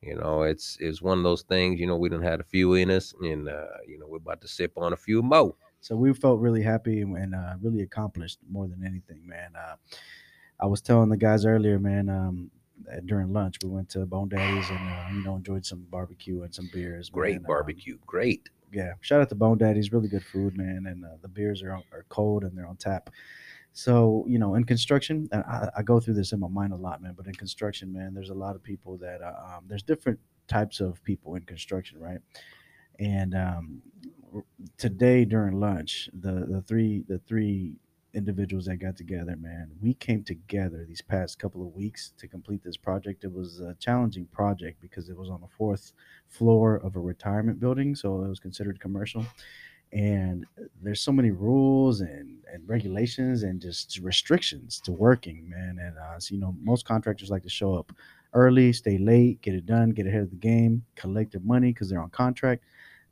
you 0.00 0.16
know 0.16 0.44
it's 0.44 0.78
it's 0.80 1.02
one 1.02 1.18
of 1.18 1.24
those 1.24 1.42
things. 1.42 1.78
You 1.78 1.86
know, 1.86 1.98
we 1.98 2.08
done 2.08 2.22
had 2.22 2.40
a 2.40 2.44
few 2.44 2.72
in 2.72 2.90
us, 2.90 3.12
and 3.20 3.46
uh, 3.50 3.66
you 3.86 3.98
know 3.98 4.06
we're 4.08 4.16
about 4.16 4.40
to 4.40 4.48
sip 4.48 4.72
on 4.78 4.94
a 4.94 4.96
few 4.96 5.20
more. 5.20 5.54
So 5.82 5.96
we 5.96 6.14
felt 6.14 6.40
really 6.40 6.62
happy 6.62 7.02
and, 7.02 7.14
and 7.18 7.34
uh, 7.34 7.56
really 7.60 7.82
accomplished 7.82 8.38
more 8.50 8.66
than 8.66 8.82
anything, 8.82 9.28
man. 9.28 9.50
Uh, 9.54 9.74
I 10.60 10.66
was 10.66 10.80
telling 10.80 11.08
the 11.08 11.16
guys 11.16 11.44
earlier, 11.44 11.78
man. 11.78 12.08
Um, 12.08 12.50
during 13.06 13.32
lunch, 13.32 13.56
we 13.62 13.70
went 13.70 13.88
to 13.90 14.04
Bone 14.04 14.28
Daddy's 14.28 14.68
and 14.68 14.78
uh, 14.78 15.06
you 15.12 15.24
know 15.24 15.36
enjoyed 15.36 15.64
some 15.64 15.86
barbecue 15.90 16.42
and 16.42 16.54
some 16.54 16.68
beers. 16.72 17.08
Great 17.08 17.32
man. 17.32 17.38
Um, 17.40 17.46
barbecue, 17.46 17.98
great. 18.06 18.48
yeah, 18.72 18.92
shout 19.00 19.20
out 19.20 19.28
to 19.30 19.34
Bone 19.34 19.58
Daddy's, 19.58 19.92
Really 19.92 20.08
good 20.08 20.24
food, 20.24 20.56
man. 20.56 20.84
And 20.86 21.04
uh, 21.04 21.16
the 21.22 21.28
beers 21.28 21.62
are 21.62 21.72
are 21.92 22.04
cold 22.08 22.44
and 22.44 22.56
they're 22.56 22.66
on 22.66 22.76
tap. 22.76 23.10
So 23.72 24.24
you 24.28 24.38
know, 24.38 24.54
in 24.54 24.64
construction, 24.64 25.28
and 25.32 25.42
I, 25.44 25.68
I 25.78 25.82
go 25.82 25.98
through 25.98 26.14
this 26.14 26.32
in 26.32 26.40
my 26.40 26.48
mind 26.48 26.72
a 26.72 26.76
lot, 26.76 27.02
man. 27.02 27.14
But 27.16 27.26
in 27.26 27.34
construction, 27.34 27.92
man, 27.92 28.14
there's 28.14 28.30
a 28.30 28.34
lot 28.34 28.54
of 28.54 28.62
people 28.62 28.96
that 28.98 29.20
uh, 29.22 29.56
um, 29.56 29.64
there's 29.66 29.82
different 29.82 30.18
types 30.46 30.80
of 30.80 31.02
people 31.04 31.34
in 31.36 31.42
construction, 31.42 31.98
right? 31.98 32.20
And 33.00 33.34
um, 33.34 33.82
today 34.76 35.24
during 35.24 35.58
lunch, 35.58 36.08
the 36.12 36.46
the 36.48 36.62
three 36.62 37.04
the 37.08 37.18
three 37.18 37.78
individuals 38.14 38.66
that 38.66 38.76
got 38.76 38.96
together, 38.96 39.36
man, 39.36 39.70
we 39.80 39.94
came 39.94 40.22
together 40.22 40.84
these 40.86 41.02
past 41.02 41.38
couple 41.38 41.62
of 41.62 41.74
weeks 41.74 42.12
to 42.18 42.28
complete 42.28 42.62
this 42.62 42.76
project. 42.76 43.24
It 43.24 43.32
was 43.32 43.60
a 43.60 43.74
challenging 43.80 44.26
project 44.26 44.80
because 44.80 45.08
it 45.08 45.16
was 45.16 45.30
on 45.30 45.40
the 45.40 45.48
fourth 45.58 45.92
floor 46.28 46.76
of 46.76 46.96
a 46.96 47.00
retirement 47.00 47.60
building, 47.60 47.94
so 47.94 48.24
it 48.24 48.28
was 48.28 48.40
considered 48.40 48.80
commercial. 48.80 49.24
And 49.92 50.44
there's 50.82 51.00
so 51.00 51.12
many 51.12 51.30
rules 51.30 52.00
and, 52.00 52.38
and 52.52 52.68
regulations 52.68 53.44
and 53.44 53.60
just 53.60 53.98
restrictions 53.98 54.80
to 54.80 54.92
working, 54.92 55.48
man. 55.48 55.78
And 55.80 55.96
uh, 55.96 56.18
so, 56.18 56.34
you 56.34 56.40
know, 56.40 56.56
most 56.60 56.84
contractors 56.84 57.30
like 57.30 57.44
to 57.44 57.48
show 57.48 57.74
up 57.74 57.92
early, 58.32 58.72
stay 58.72 58.98
late, 58.98 59.40
get 59.40 59.54
it 59.54 59.66
done, 59.66 59.90
get 59.90 60.06
ahead 60.08 60.22
of 60.22 60.30
the 60.30 60.36
game, 60.36 60.84
collect 60.96 61.32
their 61.32 61.40
money 61.42 61.72
because 61.72 61.88
they're 61.88 62.00
on 62.00 62.10
contract. 62.10 62.64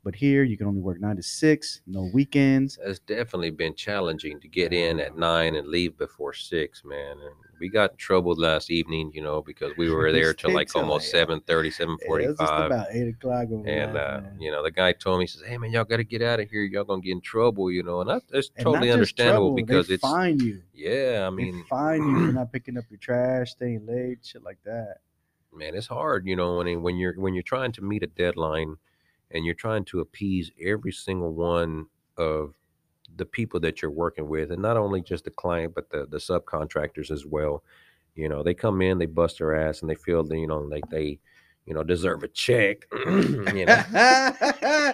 But 0.03 0.15
here, 0.15 0.43
you 0.43 0.57
can 0.57 0.67
only 0.67 0.81
work 0.81 0.99
nine 0.99 1.15
to 1.15 1.23
six, 1.23 1.81
no 1.87 2.09
weekends. 2.13 2.77
It's 2.83 2.99
definitely 2.99 3.51
been 3.51 3.73
challenging 3.73 4.39
to 4.41 4.47
get 4.49 4.73
in 4.73 4.99
at 4.99 5.17
nine 5.17 5.55
and 5.55 5.67
leave 5.67 5.97
before 5.97 6.33
six, 6.33 6.83
man. 6.83 7.11
And 7.11 7.35
we 7.59 7.69
got 7.69 7.97
troubled 7.97 8.37
last 8.37 8.69
evening, 8.69 9.11
you 9.13 9.21
know, 9.21 9.41
because 9.41 9.71
we 9.77 9.89
were 9.89 10.11
there 10.11 10.33
till 10.33 10.51
like 10.53 10.75
almost 10.75 11.13
like, 11.13 11.27
7.30, 11.29 11.97
Yeah, 12.01 12.15
It 12.17 12.27
was 12.27 12.39
just 12.39 12.51
about 12.51 12.87
eight 12.91 13.07
o'clock 13.07 13.47
And 13.65 13.95
uh, 13.95 14.21
you 14.39 14.51
know, 14.51 14.61
the 14.61 14.71
guy 14.71 14.91
told 14.91 15.19
me, 15.19 15.23
he 15.23 15.27
says, 15.27 15.43
"Hey 15.47 15.57
man, 15.57 15.71
y'all 15.71 15.85
got 15.85 15.97
to 15.97 16.03
get 16.03 16.21
out 16.21 16.41
of 16.41 16.49
here. 16.49 16.63
Y'all 16.63 16.83
gonna 16.83 17.01
get 17.01 17.11
in 17.13 17.21
trouble." 17.21 17.71
You 17.71 17.83
know, 17.83 18.01
and 18.01 18.09
that, 18.09 18.23
that's 18.29 18.49
And 18.57 18.65
totally 18.65 18.91
understandable 18.91 19.51
trouble, 19.51 19.55
because 19.55 19.87
they 19.87 19.93
it's 19.93 20.03
fine 20.03 20.39
you. 20.39 20.61
yeah. 20.73 21.23
I 21.25 21.29
They 21.29 21.45
mean, 21.45 21.63
fine 21.69 22.01
you 22.09 22.27
for 22.27 22.33
not 22.33 22.51
picking 22.51 22.77
up 22.77 22.83
your 22.89 22.99
trash, 22.99 23.51
staying 23.51 23.85
late, 23.85 24.19
shit 24.25 24.43
like 24.43 24.59
that. 24.65 24.97
man, 25.53 25.75
it's 25.75 25.87
hard. 25.87 26.27
You 26.27 26.35
know, 26.35 26.57
when 26.57 26.81
when 26.81 26.97
you're 26.97 27.13
when 27.13 27.33
you're 27.33 27.43
trying 27.43 27.71
to 27.73 27.81
meet 27.81 28.03
a 28.03 28.07
deadline, 28.07 28.77
and 29.33 29.45
you're 29.45 29.55
trying 29.55 29.83
to 29.85 29.99
appease 29.99 30.51
every 30.61 30.91
single 30.91 31.33
one 31.33 31.87
of 32.17 32.53
the 33.15 33.25
people 33.25 33.59
that 33.59 33.81
you're 33.81 33.91
working 33.91 34.27
with, 34.27 34.51
and 34.51 34.61
not 34.61 34.77
only 34.77 35.01
just 35.01 35.25
the 35.25 35.31
client, 35.31 35.73
but 35.75 35.89
the 35.89 36.07
the 36.09 36.17
subcontractors 36.17 37.11
as 37.11 37.25
well. 37.25 37.63
You 38.15 38.29
know, 38.29 38.43
they 38.43 38.53
come 38.53 38.81
in, 38.81 38.99
they 38.99 39.07
bust 39.07 39.39
their 39.39 39.55
ass, 39.55 39.81
and 39.81 39.89
they 39.89 39.95
feel 39.95 40.25
you 40.33 40.47
know 40.47 40.59
like 40.59 40.87
they, 40.89 41.19
you 41.65 41.73
know, 41.73 41.83
deserve 41.83 42.23
a 42.23 42.27
check. 42.27 42.85
you 43.05 43.65
know. 43.65 43.75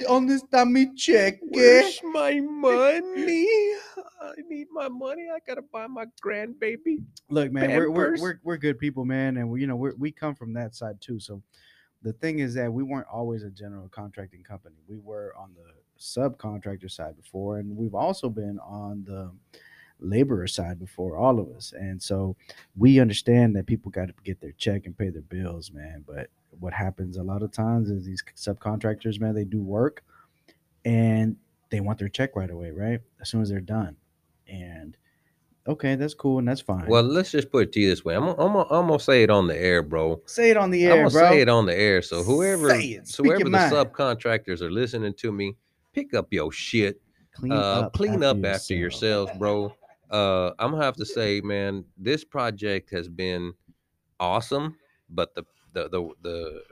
¿Dónde 0.00 0.38
está 0.40 0.66
mi 0.66 0.94
cheque? 0.94 1.38
Where's 1.42 2.00
my 2.02 2.40
money? 2.40 3.46
I 4.20 4.32
need 4.48 4.68
my 4.72 4.88
money. 4.88 5.28
I 5.34 5.38
gotta 5.46 5.62
buy 5.62 5.86
my 5.86 6.06
grandbaby. 6.24 7.02
Look, 7.28 7.52
man, 7.52 7.70
we're, 7.70 7.90
we're 7.90 8.16
we're 8.18 8.40
we're 8.42 8.56
good 8.56 8.78
people, 8.78 9.04
man, 9.04 9.36
and 9.36 9.50
we 9.50 9.60
you 9.60 9.66
know 9.66 9.76
we 9.76 9.90
we 9.98 10.12
come 10.12 10.34
from 10.34 10.54
that 10.54 10.74
side 10.74 11.00
too. 11.00 11.20
So 11.20 11.42
the 12.06 12.12
thing 12.12 12.38
is 12.38 12.54
that 12.54 12.72
we 12.72 12.84
weren't 12.84 13.08
always 13.12 13.42
a 13.42 13.50
general 13.50 13.88
contracting 13.88 14.44
company. 14.44 14.76
We 14.86 14.96
were 14.96 15.34
on 15.36 15.50
the 15.56 15.72
subcontractor 15.98 16.88
side 16.88 17.16
before, 17.16 17.58
and 17.58 17.76
we've 17.76 17.96
also 17.96 18.28
been 18.28 18.60
on 18.60 19.02
the 19.04 19.32
laborer 19.98 20.46
side 20.46 20.78
before, 20.78 21.16
all 21.16 21.40
of 21.40 21.48
us. 21.48 21.72
And 21.76 22.00
so 22.00 22.36
we 22.76 23.00
understand 23.00 23.56
that 23.56 23.66
people 23.66 23.90
got 23.90 24.06
to 24.06 24.14
get 24.22 24.40
their 24.40 24.52
check 24.52 24.86
and 24.86 24.96
pay 24.96 25.08
their 25.08 25.22
bills, 25.22 25.72
man. 25.72 26.04
But 26.06 26.28
what 26.60 26.72
happens 26.72 27.16
a 27.16 27.24
lot 27.24 27.42
of 27.42 27.50
times 27.50 27.90
is 27.90 28.06
these 28.06 28.22
subcontractors, 28.36 29.18
man, 29.18 29.34
they 29.34 29.44
do 29.44 29.60
work 29.60 30.04
and 30.84 31.34
they 31.70 31.80
want 31.80 31.98
their 31.98 32.08
check 32.08 32.36
right 32.36 32.50
away, 32.50 32.70
right? 32.70 33.00
As 33.20 33.30
soon 33.30 33.42
as 33.42 33.48
they're 33.48 33.58
done. 33.58 33.96
And 34.46 34.96
okay, 35.66 35.94
that's 35.94 36.14
cool 36.14 36.38
and 36.38 36.48
that's 36.48 36.60
fine. 36.60 36.86
Well, 36.86 37.02
let's 37.02 37.30
just 37.30 37.50
put 37.50 37.64
it 37.64 37.72
to 37.72 37.80
you 37.80 37.88
this 37.90 38.04
way. 38.04 38.14
I'm, 38.14 38.20
gonna- 38.26 38.32
I'm, 38.42 38.52
gonna- 38.52 38.68
I'm 38.70 38.86
gonna 38.88 38.98
say 39.00 39.22
it 39.22 39.30
on 39.30 39.46
the 39.46 39.56
air, 39.56 39.82
bro. 39.82 40.20
say 40.26 40.50
it 40.50 40.56
on 40.56 40.70
the 40.70 40.84
I'm 40.86 40.92
air, 40.92 40.96
gonna 41.04 41.10
bro. 41.10 41.30
say 41.30 41.40
it 41.40 41.48
on 41.48 41.66
the 41.66 41.74
air. 41.74 42.02
So 42.02 42.22
whoever, 42.22 42.68
so 43.04 43.22
whoever 43.24 43.44
the 43.44 43.50
mind. 43.50 43.72
subcontractors 43.72 44.60
are 44.60 44.70
listening 44.70 45.14
to 45.14 45.32
me, 45.32 45.56
pick 45.92 46.14
up 46.14 46.32
your 46.32 46.52
shit. 46.52 47.00
clean 47.32 47.52
uh, 47.52 47.56
up 47.56 47.92
clean 47.92 48.22
after 48.22 48.26
up 48.26 48.44
after 48.44 48.74
yourselves, 48.74 49.30
bro. 49.38 49.74
Uh, 50.10 50.52
I'm 50.58 50.70
gonna 50.70 50.84
have 50.84 50.96
to 50.96 51.04
say, 51.06 51.40
man, 51.40 51.84
this 51.98 52.22
project 52.24 52.90
has 52.90 53.08
been 53.08 53.52
awesome, 54.20 54.76
but 55.10 55.34
the 55.34 55.44
the 55.72 55.88
the, 55.88 56.10
the 56.22 56.62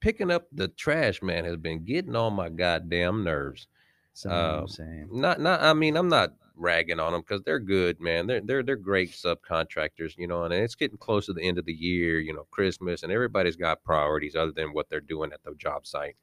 picking 0.00 0.30
up 0.30 0.46
the 0.52 0.68
trash, 0.68 1.22
man, 1.22 1.44
has 1.44 1.56
been 1.56 1.84
getting 1.84 2.14
on 2.16 2.34
my 2.34 2.48
goddamn 2.48 3.24
nerves. 3.24 3.66
That's 4.12 4.24
what 4.26 4.34
I'm 4.34 4.68
saying. 4.68 5.08
Not 5.12 5.40
not, 5.40 5.62
I 5.62 5.72
mean, 5.72 5.96
I'm 5.96 6.08
not 6.08 6.34
ragging 6.60 7.00
on 7.00 7.12
them 7.12 7.22
because 7.22 7.42
they're 7.42 7.58
good, 7.58 7.98
man. 8.00 8.26
They're 8.26 8.40
they're 8.40 8.62
they're 8.62 8.76
great 8.76 9.10
subcontractors, 9.12 10.16
you 10.16 10.28
know. 10.28 10.44
And 10.44 10.54
it's 10.54 10.74
getting 10.74 10.98
close 10.98 11.26
to 11.26 11.32
the 11.32 11.42
end 11.42 11.58
of 11.58 11.64
the 11.64 11.72
year, 11.72 12.20
you 12.20 12.34
know, 12.34 12.46
Christmas, 12.50 13.02
and 13.02 13.10
everybody's 13.10 13.56
got 13.56 13.82
priorities 13.82 14.36
other 14.36 14.52
than 14.52 14.72
what 14.72 14.88
they're 14.88 15.00
doing 15.00 15.32
at 15.32 15.42
the 15.42 15.54
job 15.54 15.86
site. 15.86 16.16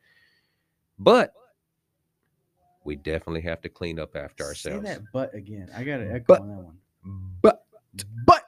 But 1.00 1.34
we 2.84 2.96
definitely 2.96 3.41
have 3.41 3.62
to 3.62 3.70
clean 3.70 4.00
up 4.00 4.15
after 4.15 4.46
ourselves. 4.46 4.88
Say 4.88 4.94
that 4.94 5.01
but 5.12 5.34
again. 5.34 5.70
I 5.75 5.84
got 5.84 5.98
to 5.98 6.10
echo 6.10 6.24
But- 6.27 6.41
on 6.41 6.48
that 6.50 6.58
one. 6.63 6.77
But 7.41 7.65
But 8.25 8.44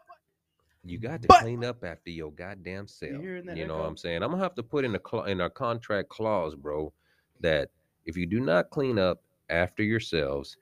you 0.83 0.97
got 0.99 1.21
to 1.23 1.27
But- 1.27 1.41
clean 1.41 1.63
up 1.63 1.83
after 1.83 2.09
your 2.11 2.31
goddamn 2.31 2.87
self. 2.87 3.11
that 3.21 3.57
You 3.57 3.67
know 3.67 3.77
what? 3.79 3.85
I'm 3.87 3.97
saying? 3.97 4.23
I'm 4.23 4.31
gonna 4.31 4.43
have 4.43 4.55
to 4.55 4.63
put 4.63 4.85
in 4.85 4.95
a 4.95 4.99
cla 4.99 5.23
in 5.25 5.41
our 5.41 5.49
contract 5.49 6.09
clause, 6.09 6.55
bro, 6.55 6.93
that 7.41 7.69
if 8.05 8.15
you 8.15 8.25
do 8.25 8.39
not 8.39 8.69
clean 8.69 8.97
up 8.99 9.21
after 9.49 9.83
yourselves 9.83 10.57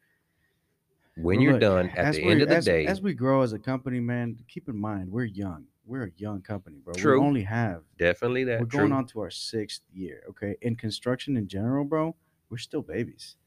when 1.17 1.41
you're 1.41 1.53
look, 1.53 1.61
done 1.61 1.89
at 1.95 2.13
the 2.13 2.23
end 2.23 2.41
of 2.41 2.49
the 2.49 2.57
as, 2.57 2.65
day, 2.65 2.85
as 2.85 3.01
we 3.01 3.13
grow 3.13 3.41
as 3.41 3.53
a 3.53 3.59
company, 3.59 3.99
man, 3.99 4.37
keep 4.47 4.69
in 4.69 4.77
mind 4.77 5.11
we're 5.11 5.25
young. 5.25 5.65
We're 5.85 6.05
a 6.05 6.11
young 6.17 6.41
company, 6.41 6.79
bro. 6.83 6.93
True. 6.95 7.19
We 7.19 7.25
only 7.25 7.43
have 7.43 7.83
definitely 7.97 8.43
that 8.45 8.59
we're 8.59 8.65
true. 8.65 8.81
going 8.81 8.91
on 8.91 9.05
to 9.07 9.21
our 9.21 9.31
sixth 9.31 9.81
year. 9.93 10.23
Okay, 10.29 10.55
in 10.61 10.75
construction 10.75 11.37
in 11.37 11.47
general, 11.47 11.85
bro, 11.85 12.15
we're 12.49 12.57
still 12.57 12.81
babies. 12.81 13.37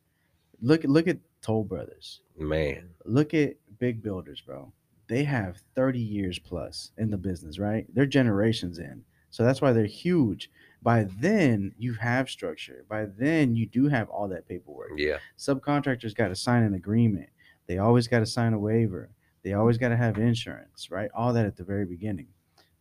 Look 0.62 0.84
look 0.84 1.06
at 1.06 1.18
Toll 1.42 1.64
Brothers. 1.64 2.22
man. 2.36 2.90
Look 3.04 3.34
at 3.34 3.56
big 3.78 4.02
builders, 4.02 4.40
bro. 4.40 4.72
They 5.08 5.24
have 5.24 5.58
30 5.74 5.98
years 5.98 6.38
plus 6.38 6.92
in 6.96 7.10
the 7.10 7.16
business, 7.18 7.58
right? 7.58 7.84
They're 7.92 8.06
generations 8.06 8.78
in. 8.78 9.02
So 9.30 9.42
that's 9.42 9.60
why 9.60 9.72
they're 9.72 9.84
huge. 9.84 10.50
By 10.82 11.08
then, 11.18 11.74
you 11.78 11.94
have 11.94 12.30
structure. 12.30 12.84
By 12.88 13.06
then, 13.06 13.54
you 13.54 13.66
do 13.66 13.88
have 13.88 14.08
all 14.08 14.28
that 14.28 14.48
paperwork. 14.48 14.92
Yeah, 14.96 15.18
Subcontractors 15.38 16.14
got 16.14 16.28
to 16.28 16.36
sign 16.36 16.62
an 16.62 16.74
agreement. 16.74 17.28
They 17.70 17.78
always 17.78 18.08
got 18.08 18.18
to 18.18 18.26
sign 18.26 18.52
a 18.52 18.58
waiver. 18.58 19.10
They 19.44 19.52
always 19.52 19.78
got 19.78 19.90
to 19.90 19.96
have 19.96 20.18
insurance, 20.18 20.90
right? 20.90 21.08
All 21.14 21.32
that 21.34 21.46
at 21.46 21.56
the 21.56 21.62
very 21.62 21.86
beginning. 21.86 22.26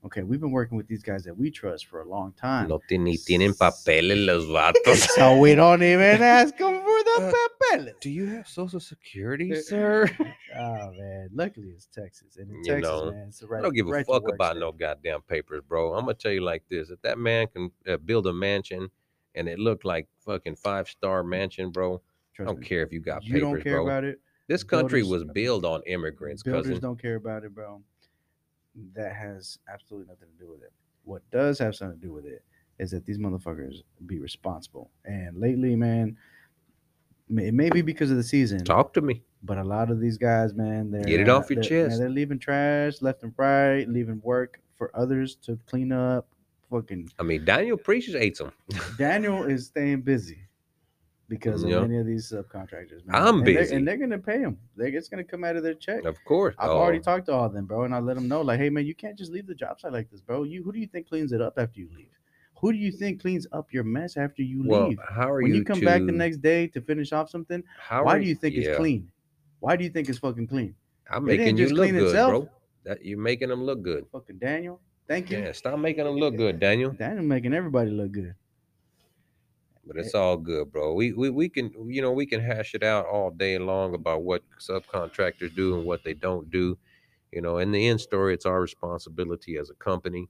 Okay, 0.04 0.24
we've 0.24 0.40
been 0.40 0.50
working 0.50 0.78
with 0.78 0.88
these 0.88 1.04
guys 1.04 1.24
that 1.26 1.38
we 1.38 1.52
trust 1.52 1.86
for 1.86 2.02
a 2.02 2.10
long 2.10 2.34
time. 2.34 2.70
no 2.70 2.82
ti- 2.90 2.98
ni 2.98 3.16
tienen 3.16 3.54
papeles 3.56 4.18
los 4.26 4.46
vatos. 4.46 5.08
so 5.16 5.38
we 5.38 5.54
don't 5.54 5.84
even 5.84 6.24
ask 6.38 6.58
them 6.58 6.80
for 6.80 7.04
the 7.04 7.18
Uh, 7.20 7.34
papeles. 7.70 7.96
Do 8.02 8.10
you 8.10 8.26
have 8.30 8.48
social 8.48 8.80
security, 8.80 9.54
sir? 9.54 10.10
Oh 10.58 10.92
man, 10.98 11.30
luckily 11.34 11.68
it's 11.70 11.86
Texas, 11.86 12.38
and 12.38 12.50
in 12.50 12.58
You 12.58 12.64
Texas, 12.64 12.90
know, 12.90 13.12
man, 13.12 13.28
it's 13.28 13.38
the 13.42 13.48
I 13.56 13.62
don't 13.62 13.76
give 13.76 13.88
a 13.88 13.92
right 13.92 14.04
to 14.08 14.12
fuck 14.12 14.28
about 14.28 14.54
state. 14.54 14.60
no 14.62 14.72
goddamn 14.72 15.22
papers, 15.22 15.62
bro. 15.68 15.94
I'm 15.94 16.06
gonna 16.06 16.16
tell 16.16 16.32
you 16.32 16.42
like 16.42 16.64
this: 16.68 16.90
if 16.90 17.00
that 17.04 17.20
man 17.20 17.46
can 17.54 17.70
uh, 17.88 17.98
build 17.98 18.26
a 18.26 18.34
mansion 18.34 18.90
and 19.36 19.48
it 19.48 19.60
looked 19.60 19.86
like 19.86 20.08
fucking 20.26 20.56
five 20.56 20.90
star 20.90 21.22
mansion, 21.24 21.70
bro, 21.70 22.02
I 22.40 22.46
don't 22.46 22.60
me. 22.60 22.66
care 22.66 22.82
if 22.82 22.92
you 22.92 23.00
got 23.02 23.22
papers. 23.22 23.28
You 23.28 23.34
papers, 23.36 23.52
don't 23.52 23.62
care 23.64 23.76
bro. 23.76 23.86
about 23.86 24.04
it. 24.06 24.20
This 24.50 24.64
country 24.64 25.02
builders- 25.02 25.24
was 25.26 25.34
built 25.34 25.64
on 25.64 25.82
immigrants, 25.86 26.44
Builders 26.44 26.68
cousin. 26.68 26.82
don't 26.82 27.02
care 27.02 27.16
about 27.16 27.46
it, 27.46 27.56
bro. 27.56 27.82
That 28.94 29.16
has 29.16 29.60
absolutely 29.72 30.08
nothing 30.10 30.28
to 30.38 30.44
do 30.46 30.52
with 30.52 30.62
it. 30.64 30.74
What 31.06 31.22
does 31.32 31.58
have 31.60 31.76
something 31.76 32.00
to 32.00 32.06
do 32.06 32.12
with 32.12 32.26
it 32.26 32.44
is 32.80 32.92
that 32.92 33.06
these 33.06 33.18
motherfuckers 33.18 33.84
be 34.06 34.20
responsible. 34.20 34.90
And 35.06 35.38
lately, 35.38 35.76
man, 35.76 36.18
it 37.30 37.54
may 37.54 37.70
be 37.70 37.82
because 37.82 38.10
of 38.12 38.18
the 38.18 38.24
season, 38.24 38.64
Talk 38.64 38.94
to 38.94 39.02
me. 39.02 39.24
but 39.44 39.58
a 39.58 39.64
lot 39.64 39.90
of 39.92 40.00
these 40.00 40.18
guys, 40.18 40.54
man, 40.54 40.92
they're 40.92 41.04
Get 41.04 41.20
it 41.22 41.30
off 41.30 41.50
your 41.50 41.62
they're- 41.62 41.82
man, 41.82 41.90
chest. 41.90 42.00
they're 42.00 42.10
leaving 42.10 42.40
trash 42.40 43.02
left 43.02 43.24
and 43.24 43.34
right, 43.38 43.88
leaving 43.88 44.20
work 44.22 44.60
for 44.76 44.92
others 44.96 45.36
to 45.44 45.58
clean 45.68 45.92
up. 45.92 46.28
Fucking 46.70 47.10
I 47.20 47.24
mean, 47.24 47.46
Daniel 47.46 47.76
appreciates 47.76 48.40
them. 48.40 48.52
Daniel 48.98 49.44
is 49.44 49.68
staying 49.68 50.02
busy 50.02 50.44
because 51.30 51.64
of 51.64 51.70
Yeah. 51.70 51.82
many 51.82 51.98
of 51.98 52.06
these 52.06 52.30
subcontractors. 52.32 53.06
Man. 53.06 53.16
I'm 53.16 53.38
and 53.40 53.48
they're- 53.48 53.54
busy. 53.60 53.76
and 53.76 53.88
they're 53.88 53.98
gonna 53.98 54.18
pay 54.20 54.40
them. 54.40 54.58
They 54.76 54.92
it's 54.92 55.08
gonna 55.08 55.24
come 55.24 55.44
out 55.44 55.56
of 55.56 55.64
their 55.64 55.76
check. 55.76 56.04
Of 56.04 56.18
course. 56.26 56.56
I've 56.58 56.70
already 56.72 56.98
Oh, 57.00 57.04
talked 57.04 57.28
to 57.28 57.34
all 57.34 57.46
of 57.46 57.54
them, 57.54 57.66
bro, 57.66 57.84
and 57.84 57.94
I 57.96 58.00
let 58.00 58.16
them 58.16 58.28
know, 58.28 58.42
like, 58.42 58.60
hey, 58.60 58.70
man, 58.70 58.86
you 58.86 58.96
can't 58.96 59.18
just 59.18 59.32
leave 59.32 59.48
the 59.48 59.56
job 59.56 59.80
site 59.80 59.94
like 59.94 60.10
this, 60.10 60.20
bro. 60.22 60.44
You 60.44 60.64
who 60.64 60.72
do 60.74 60.80
you 60.80 60.88
think 60.88 61.08
cleans 61.08 61.32
it 61.32 61.40
up 61.42 61.54
after 61.58 61.80
you 61.80 61.88
leave? 61.96 62.10
Who 62.60 62.74
do 62.74 62.78
you 62.78 62.92
think 62.92 63.22
cleans 63.22 63.48
up 63.54 63.72
your 63.72 63.86
mess 63.86 64.18
after 64.18 64.42
you 64.42 64.64
Well, 64.68 64.90
leave? 64.90 65.00
how 65.08 65.30
are 65.32 65.42
When 65.42 65.52
you, 65.52 65.60
you 65.60 65.64
come 65.64 65.80
back 65.80 66.02
the 66.06 66.12
next 66.12 66.38
day 66.38 66.68
to 66.68 66.82
finish 66.82 67.14
off 67.14 67.30
something, 67.30 67.64
How 67.78 68.04
why 68.04 68.18
are 68.18 68.20
do 68.20 68.26
you 68.26 68.36
think 68.36 68.56
yeah, 68.56 68.70
it's 68.72 68.78
clean? 68.78 69.10
Why 69.62 69.78
do 69.78 69.84
you 69.86 69.90
think 69.90 70.10
it's 70.10 70.18
fucking 70.20 70.48
clean? 70.48 70.76
I'm 71.10 71.24
It 71.30 71.38
making 71.38 71.58
you 71.58 71.70
look 71.70 71.90
good, 71.90 72.04
itself. 72.04 72.32
bro. 72.32 72.50
That 72.84 73.06
you're 73.06 73.18
making 73.20 73.50
them 73.50 73.64
look 73.64 73.82
good. 73.82 74.06
Fucking 74.12 74.40
Daniel, 74.40 74.82
thank 75.08 75.30
you. 75.32 75.38
Yeah, 75.38 75.52
stop 75.54 75.80
making 75.80 76.04
them 76.06 76.16
look 76.16 76.36
good, 76.36 76.60
Daniel. 76.60 76.92
Daniel 76.92 77.24
making 77.24 77.54
everybody 77.54 77.92
look 77.92 78.12
good. 78.12 78.34
But 79.86 79.98
it's 79.98 80.14
all 80.14 80.38
good, 80.38 80.72
bro. 80.72 80.94
We, 80.94 81.14
we 81.14 81.30
we 81.30 81.50
can 81.50 81.72
you 81.90 82.02
know 82.02 82.12
we 82.12 82.26
can 82.26 82.42
hash 82.42 82.76
it 82.76 82.84
out 82.84 83.06
all 83.06 83.32
day 83.32 83.58
long 83.58 83.96
about 83.96 84.24
what 84.24 84.44
subcontractors 84.60 85.56
do 85.56 85.78
and 85.78 85.86
what 85.86 86.04
they 86.04 86.14
don't 86.14 86.50
do. 86.52 86.78
You 87.32 87.42
know, 87.42 87.58
in 87.58 87.72
the 87.72 87.88
end 87.88 88.02
story, 88.02 88.34
it's 88.34 88.46
our 88.46 88.62
responsibility 88.62 89.58
as 89.58 89.70
a 89.70 89.76
company, 89.76 90.30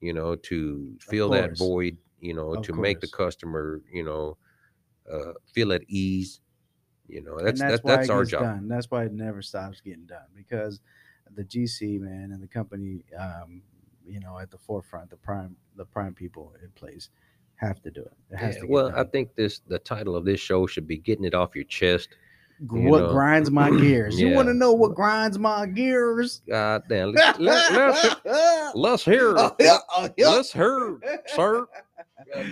you 0.00 0.12
know, 0.12 0.36
to 0.36 0.96
fill 1.00 1.30
that 1.30 1.56
void, 1.56 1.98
you 2.20 2.34
know, 2.34 2.54
Of 2.54 2.64
to 2.66 2.72
make 2.72 3.00
the 3.00 3.08
customer, 3.08 3.80
you 3.92 4.04
know, 4.04 4.36
uh, 5.10 5.32
feel 5.52 5.72
at 5.72 5.82
ease. 5.88 6.40
You 7.06 7.22
know, 7.22 7.38
that's 7.38 7.60
and 7.60 7.70
that's 7.70 7.82
why 7.82 7.96
that's 7.96 8.10
our 8.10 8.24
job. 8.24 8.42
done. 8.42 8.68
That's 8.68 8.90
why 8.90 9.04
it 9.04 9.12
never 9.12 9.42
stops 9.42 9.80
getting 9.80 10.06
done 10.06 10.26
because 10.34 10.80
the 11.34 11.44
GC 11.44 12.00
man 12.00 12.30
and 12.32 12.42
the 12.42 12.48
company, 12.48 13.04
um, 13.18 13.62
you 14.06 14.20
know, 14.20 14.38
at 14.38 14.50
the 14.50 14.58
forefront, 14.58 15.10
the 15.10 15.16
prime, 15.16 15.56
the 15.76 15.84
prime 15.84 16.14
people 16.14 16.54
in 16.62 16.70
place 16.70 17.10
have 17.66 17.82
to 17.82 17.90
do 17.90 18.00
it. 18.02 18.12
It 18.30 18.36
has 18.36 18.54
Yeah, 18.56 18.60
to. 18.62 18.66
Well, 18.68 18.92
I 18.96 19.04
think 19.04 19.34
this 19.34 19.60
the 19.68 19.78
title 19.78 20.16
of 20.16 20.24
this 20.24 20.40
show 20.40 20.66
should 20.66 20.86
be 20.86 20.98
getting 20.98 21.24
it 21.24 21.34
off 21.34 21.54
your 21.54 21.64
chest. 21.64 22.10
You 22.60 22.68
what 22.90 23.00
know. 23.02 23.08
grinds 23.10 23.50
my 23.50 23.70
gears? 23.80 24.20
You 24.20 24.30
want 24.30 24.48
to 24.48 24.54
know 24.54 24.72
what 24.72 24.94
grinds 24.94 25.38
my 25.38 25.66
gears? 25.66 26.42
God 26.48 26.82
damn, 26.88 27.12
let, 27.14 27.40
let, 27.40 27.72
let's, 27.72 28.74
let's 28.74 29.04
hear, 29.04 29.36
Oh, 29.36 29.54
yeah, 29.58 29.78
oh, 29.96 30.08
yeah. 30.16 30.30
let's 30.30 30.52
hear, 30.52 30.98
sir. 31.26 31.66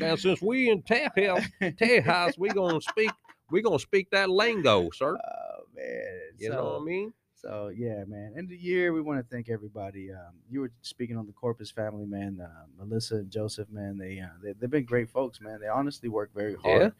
Now, 0.00 0.16
since 0.16 0.40
we 0.42 0.70
in 0.70 0.82
Tap 0.82 1.18
House, 1.18 1.44
Tap 1.60 2.04
House, 2.04 2.38
we 2.38 2.50
gonna 2.50 2.80
speak, 2.80 3.10
we 3.50 3.62
gonna 3.62 3.78
speak 3.78 4.10
that 4.10 4.28
lingo, 4.30 4.90
sir. 4.90 5.16
Oh 5.16 5.62
man, 5.74 6.20
You 6.38 6.50
know 6.50 6.64
what 6.64 6.82
I 6.82 6.84
mean? 6.84 7.12
So 7.42 7.72
yeah, 7.76 8.04
man. 8.06 8.34
End 8.36 8.44
of 8.44 8.50
the 8.50 8.56
year, 8.56 8.92
we 8.92 9.00
want 9.00 9.18
to 9.18 9.34
thank 9.34 9.48
everybody. 9.48 10.12
Um, 10.12 10.32
you 10.48 10.60
were 10.60 10.70
speaking 10.82 11.16
on 11.16 11.26
the 11.26 11.32
Corpus 11.32 11.70
family, 11.70 12.06
man. 12.06 12.40
Uh, 12.40 12.64
Melissa 12.78 13.16
and 13.16 13.30
Joseph, 13.30 13.68
man. 13.70 13.98
They, 13.98 14.20
uh, 14.20 14.28
they 14.42 14.52
they've 14.52 14.70
been 14.70 14.84
great 14.84 15.10
folks, 15.10 15.40
man. 15.40 15.60
They 15.60 15.66
honestly 15.68 16.08
work 16.08 16.30
very 16.34 16.54
hard. 16.54 16.82
Yeah. 16.82 16.90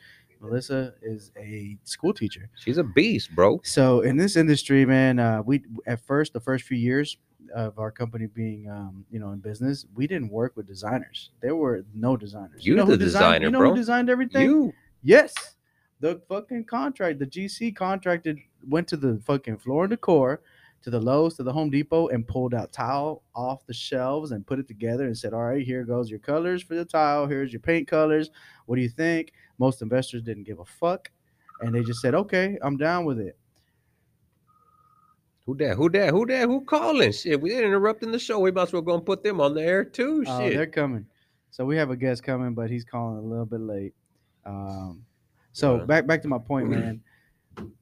Melissa 0.40 0.94
is 1.00 1.30
a 1.38 1.78
school 1.84 2.12
teacher. 2.12 2.50
She's 2.58 2.76
a 2.76 2.82
beast, 2.82 3.32
bro. 3.32 3.60
So 3.62 4.00
in 4.00 4.16
this 4.16 4.34
industry, 4.34 4.84
man, 4.84 5.20
uh, 5.20 5.42
we 5.44 5.62
at 5.86 6.00
first 6.04 6.32
the 6.32 6.40
first 6.40 6.64
few 6.64 6.76
years 6.76 7.16
of 7.54 7.78
our 7.78 7.92
company 7.92 8.26
being, 8.26 8.68
um, 8.68 9.04
you 9.12 9.20
know, 9.20 9.30
in 9.30 9.38
business, 9.38 9.86
we 9.94 10.08
didn't 10.08 10.30
work 10.30 10.56
with 10.56 10.66
designers. 10.66 11.30
There 11.40 11.54
were 11.54 11.84
no 11.94 12.16
designers. 12.16 12.66
You 12.66 12.74
know 12.74 12.84
the 12.84 12.92
who 12.92 12.96
designed, 12.98 13.22
designer, 13.22 13.44
You 13.46 13.50
know 13.52 13.58
bro. 13.60 13.70
who 13.70 13.76
designed 13.76 14.10
everything? 14.10 14.42
You, 14.42 14.72
Yes. 15.04 15.32
The 16.02 16.20
fucking 16.28 16.64
contract, 16.64 17.20
the 17.20 17.26
GC 17.26 17.76
contracted 17.76 18.40
went 18.68 18.88
to 18.88 18.96
the 18.96 19.22
fucking 19.24 19.58
floor 19.58 19.84
and 19.84 19.90
decor, 19.92 20.42
to 20.82 20.90
the 20.90 20.98
Lowe's, 20.98 21.36
to 21.36 21.44
the 21.44 21.52
Home 21.52 21.70
Depot, 21.70 22.08
and 22.08 22.26
pulled 22.26 22.54
out 22.54 22.72
tile 22.72 23.22
off 23.36 23.64
the 23.66 23.72
shelves 23.72 24.32
and 24.32 24.44
put 24.44 24.58
it 24.58 24.66
together 24.66 25.06
and 25.06 25.16
said, 25.16 25.32
All 25.32 25.44
right, 25.44 25.64
here 25.64 25.84
goes 25.84 26.10
your 26.10 26.18
colors 26.18 26.60
for 26.60 26.74
the 26.74 26.84
tile. 26.84 27.28
Here's 27.28 27.52
your 27.52 27.60
paint 27.60 27.86
colors. 27.86 28.30
What 28.66 28.74
do 28.76 28.82
you 28.82 28.88
think? 28.88 29.32
Most 29.58 29.80
investors 29.80 30.22
didn't 30.24 30.42
give 30.42 30.58
a 30.58 30.64
fuck. 30.64 31.08
And 31.60 31.72
they 31.72 31.84
just 31.84 32.00
said, 32.00 32.16
Okay, 32.16 32.58
I'm 32.62 32.76
down 32.76 33.04
with 33.04 33.20
it. 33.20 33.38
who 35.46 35.56
that? 35.58 35.76
Who 35.76 35.88
that? 35.90 36.10
Who 36.10 36.26
that? 36.26 36.48
Who 36.48 36.64
calling? 36.64 37.12
Shit, 37.12 37.40
we 37.40 37.52
ain't 37.54 37.64
interrupting 37.64 38.10
the 38.10 38.18
show. 38.18 38.40
We 38.40 38.50
might 38.50 38.62
as 38.62 38.72
well 38.72 38.82
go 38.82 38.96
and 38.96 39.06
put 39.06 39.22
them 39.22 39.40
on 39.40 39.54
the 39.54 39.62
air 39.62 39.84
too. 39.84 40.24
Oh, 40.26 40.40
Shit. 40.40 40.54
they're 40.54 40.66
coming. 40.66 41.06
So 41.52 41.64
we 41.64 41.76
have 41.76 41.90
a 41.90 41.96
guest 41.96 42.24
coming, 42.24 42.54
but 42.54 42.70
he's 42.70 42.84
calling 42.84 43.18
a 43.18 43.22
little 43.22 43.46
bit 43.46 43.60
late. 43.60 43.94
Um, 44.44 45.04
so 45.52 45.78
Yeah. 45.78 45.84
back 45.84 46.06
back 46.06 46.22
to 46.22 46.28
my 46.28 46.38
point, 46.38 46.68
man. 46.68 47.00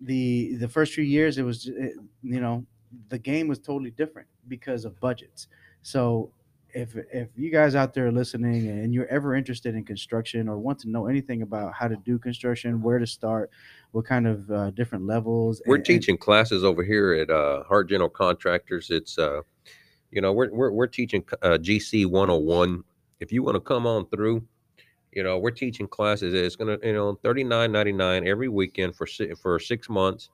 The 0.00 0.54
the 0.56 0.68
first 0.68 0.94
few 0.94 1.04
years, 1.04 1.38
it 1.38 1.42
was 1.42 1.68
it, 1.68 1.94
you 2.22 2.40
know 2.40 2.64
the 3.09 3.18
game 3.18 3.46
was 3.46 3.59
totally 3.61 3.90
different 3.92 4.26
because 4.48 4.85
of 4.85 4.98
budgets. 5.00 5.46
So 5.83 6.30
if 6.74 6.96
if 7.12 7.28
you 7.37 7.50
guys 7.50 7.74
out 7.74 7.94
there 7.94 8.06
are 8.06 8.12
listening 8.12 8.68
and 8.68 8.92
you're 8.92 9.06
ever 9.06 9.35
interested 9.35 9.74
in 9.76 9.85
construction 9.85 10.48
or 10.48 10.59
want 10.59 10.78
to 10.80 10.88
know 10.90 11.06
anything 11.06 11.42
about 11.42 11.72
how 11.74 11.87
to 11.88 11.96
do 12.04 12.18
construction, 12.18 12.80
where 12.83 12.98
to 12.98 13.06
start, 13.06 13.50
what 13.92 14.04
kind 14.04 14.26
of 14.26 14.50
uh, 14.50 14.70
different 14.70 15.06
levels, 15.06 15.62
we're 15.66 15.76
and- 15.76 15.80
and- 15.80 15.87
teaching 15.87 16.16
classes 16.16 16.64
over 16.64 16.83
here 16.83 17.12
at 17.14 17.30
uh 17.30 17.62
Hart 17.64 17.88
General 17.88 18.11
Contractors. 18.11 18.90
It's 18.90 19.18
uh 19.18 19.42
you 20.11 20.20
know, 20.20 20.33
we're 20.33 20.50
we're 20.52 20.72
we're 20.72 20.87
teaching 20.88 21.24
uh 21.42 21.59
GC 21.61 22.06
101. 22.06 22.83
If 23.20 23.30
you 23.33 23.42
want 23.44 23.54
to 23.56 23.61
come 23.61 23.87
on 23.87 24.06
through, 24.06 24.42
you 25.12 25.23
know, 25.23 25.38
we're 25.38 25.51
teaching 25.51 25.88
classes. 25.88 26.35
It's 26.35 26.57
gonna, 26.57 26.79
you 26.83 26.92
know, 26.92 27.18
39.99 27.25 28.27
every 28.27 28.49
weekend 28.49 28.94
for 28.94 29.07
for 29.40 29.59
six 29.59 29.88
months. 29.88 30.31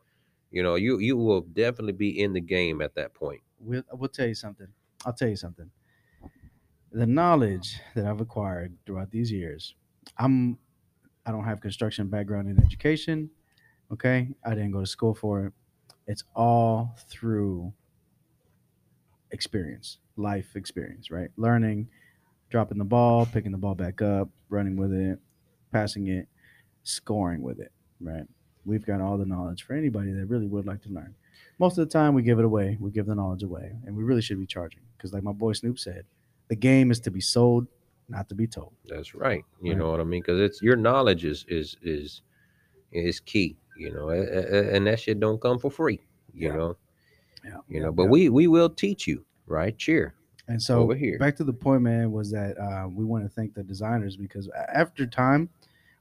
You 0.51 0.63
know, 0.63 0.75
you 0.75 0.99
you 0.99 1.17
will 1.17 1.43
definitely 1.43 1.93
be 1.93 2.21
in 2.23 2.33
the 2.33 2.41
game 2.41 2.81
at 2.81 2.95
that 2.95 3.15
point. 3.15 3.41
we'll, 3.59 3.83
we'll 3.93 4.09
tell 4.09 4.27
you 4.27 4.35
something. 4.35 4.69
I'll 5.05 5.13
tell 5.13 5.29
you 5.29 5.37
something. 5.37 5.71
The 6.93 7.07
knowledge 7.07 7.81
that 7.95 8.07
I've 8.07 8.21
acquired 8.21 8.77
throughout 8.87 9.11
these 9.11 9.31
years, 9.31 9.75
I'm 10.19 10.59
I 11.25 11.33
don't 11.33 11.45
have 11.45 11.61
construction 11.61 12.09
background 12.09 12.49
in 12.49 12.63
education. 12.65 13.31
Okay, 13.93 14.29
I 14.45 14.51
didn't 14.51 14.73
go 14.73 14.81
to 14.81 14.87
school 14.87 15.15
for 15.15 15.47
it. 15.47 15.53
It's 16.07 16.25
all 16.35 16.97
through 17.09 17.73
experience, 19.31 19.99
life 20.17 20.55
experience, 20.55 21.11
right? 21.11 21.31
Learning, 21.37 21.89
dropping 22.51 22.79
the 22.79 22.85
ball, 22.85 23.27
picking 23.27 23.53
the 23.53 23.59
ball 23.59 23.75
back 23.75 24.01
up, 24.03 24.29
running 24.49 24.77
with 24.77 24.93
it, 24.93 25.19
passing 25.73 26.09
it, 26.09 26.29
scoring 26.85 27.43
with 27.43 27.61
it, 27.61 27.73
right? 28.01 28.25
We've 28.65 28.85
got 28.85 29.01
all 29.01 29.19
the 29.19 29.27
knowledge 29.27 29.63
for 29.63 29.75
anybody 29.75 30.13
that 30.13 30.27
really 30.27 30.47
would 30.47 30.67
like 30.67 30.83
to 30.83 30.89
learn 30.89 31.15
most 31.59 31.79
of 31.79 31.89
the 31.89 31.93
time 31.93 32.15
we 32.15 32.23
give 32.23 32.39
it 32.39 32.45
away 32.45 32.77
we 32.81 32.91
give 32.91 33.07
the 33.07 33.15
knowledge 33.15 33.43
away 33.43 33.77
and 33.87 33.97
we 33.97 34.03
really 34.03 34.21
should 34.23 34.39
be 34.39 34.47
charging 34.47 34.81
because 34.97 35.13
like 35.13 35.23
my 35.23 35.33
boy 35.33 35.53
snoop 35.53 35.79
said 35.79 36.05
the 36.49 36.57
game 36.57 36.91
is 36.91 37.01
to 37.01 37.11
be 37.11 37.21
sold 37.21 37.67
not 38.09 38.29
to 38.29 38.35
be 38.35 38.47
told 38.47 38.73
That's 38.87 39.15
right. 39.15 39.45
You 39.63 39.71
Right. 39.71 39.79
know 39.79 39.91
what 39.91 40.01
I 40.01 40.05
mean? 40.05 40.23
Because 40.23 40.41
it's 40.41 40.63
your 40.63 40.77
knowledge 40.77 41.25
is 41.25 41.45
is 41.49 41.77
is 41.83 42.23
is 42.93 43.21
key. 43.21 43.59
You 43.77 43.93
know, 43.93 44.09
and 44.11 44.87
that 44.87 45.01
shit 45.01 45.21
don't 45.21 45.41
come 45.41 45.59
for 45.59 45.71
free. 45.71 46.01
You 46.33 46.49
Yeah. 46.49 46.57
know, 46.57 46.77
yeah 47.45 47.59
you 47.69 47.81
know. 47.81 47.93
But 47.93 48.07
we 48.07 48.29
we 48.29 48.47
will 48.47 48.71
teach 48.71 49.07
you, 49.07 49.25
right? 49.47 49.77
Cheer. 49.77 50.15
And 50.49 50.61
so 50.63 50.81
over 50.81 50.95
here. 50.95 51.19
back 51.19 51.37
to 51.37 51.45
the 51.45 51.53
point 51.53 51.83
man 51.83 52.11
was 52.13 52.31
that 52.31 52.57
uh, 52.59 52.89
we 52.89 53.05
want 53.05 53.25
to 53.25 53.29
thank 53.29 53.55
the 53.55 53.63
designers 53.63 54.17
because 54.17 54.49
after 54.73 55.07
time 55.07 55.49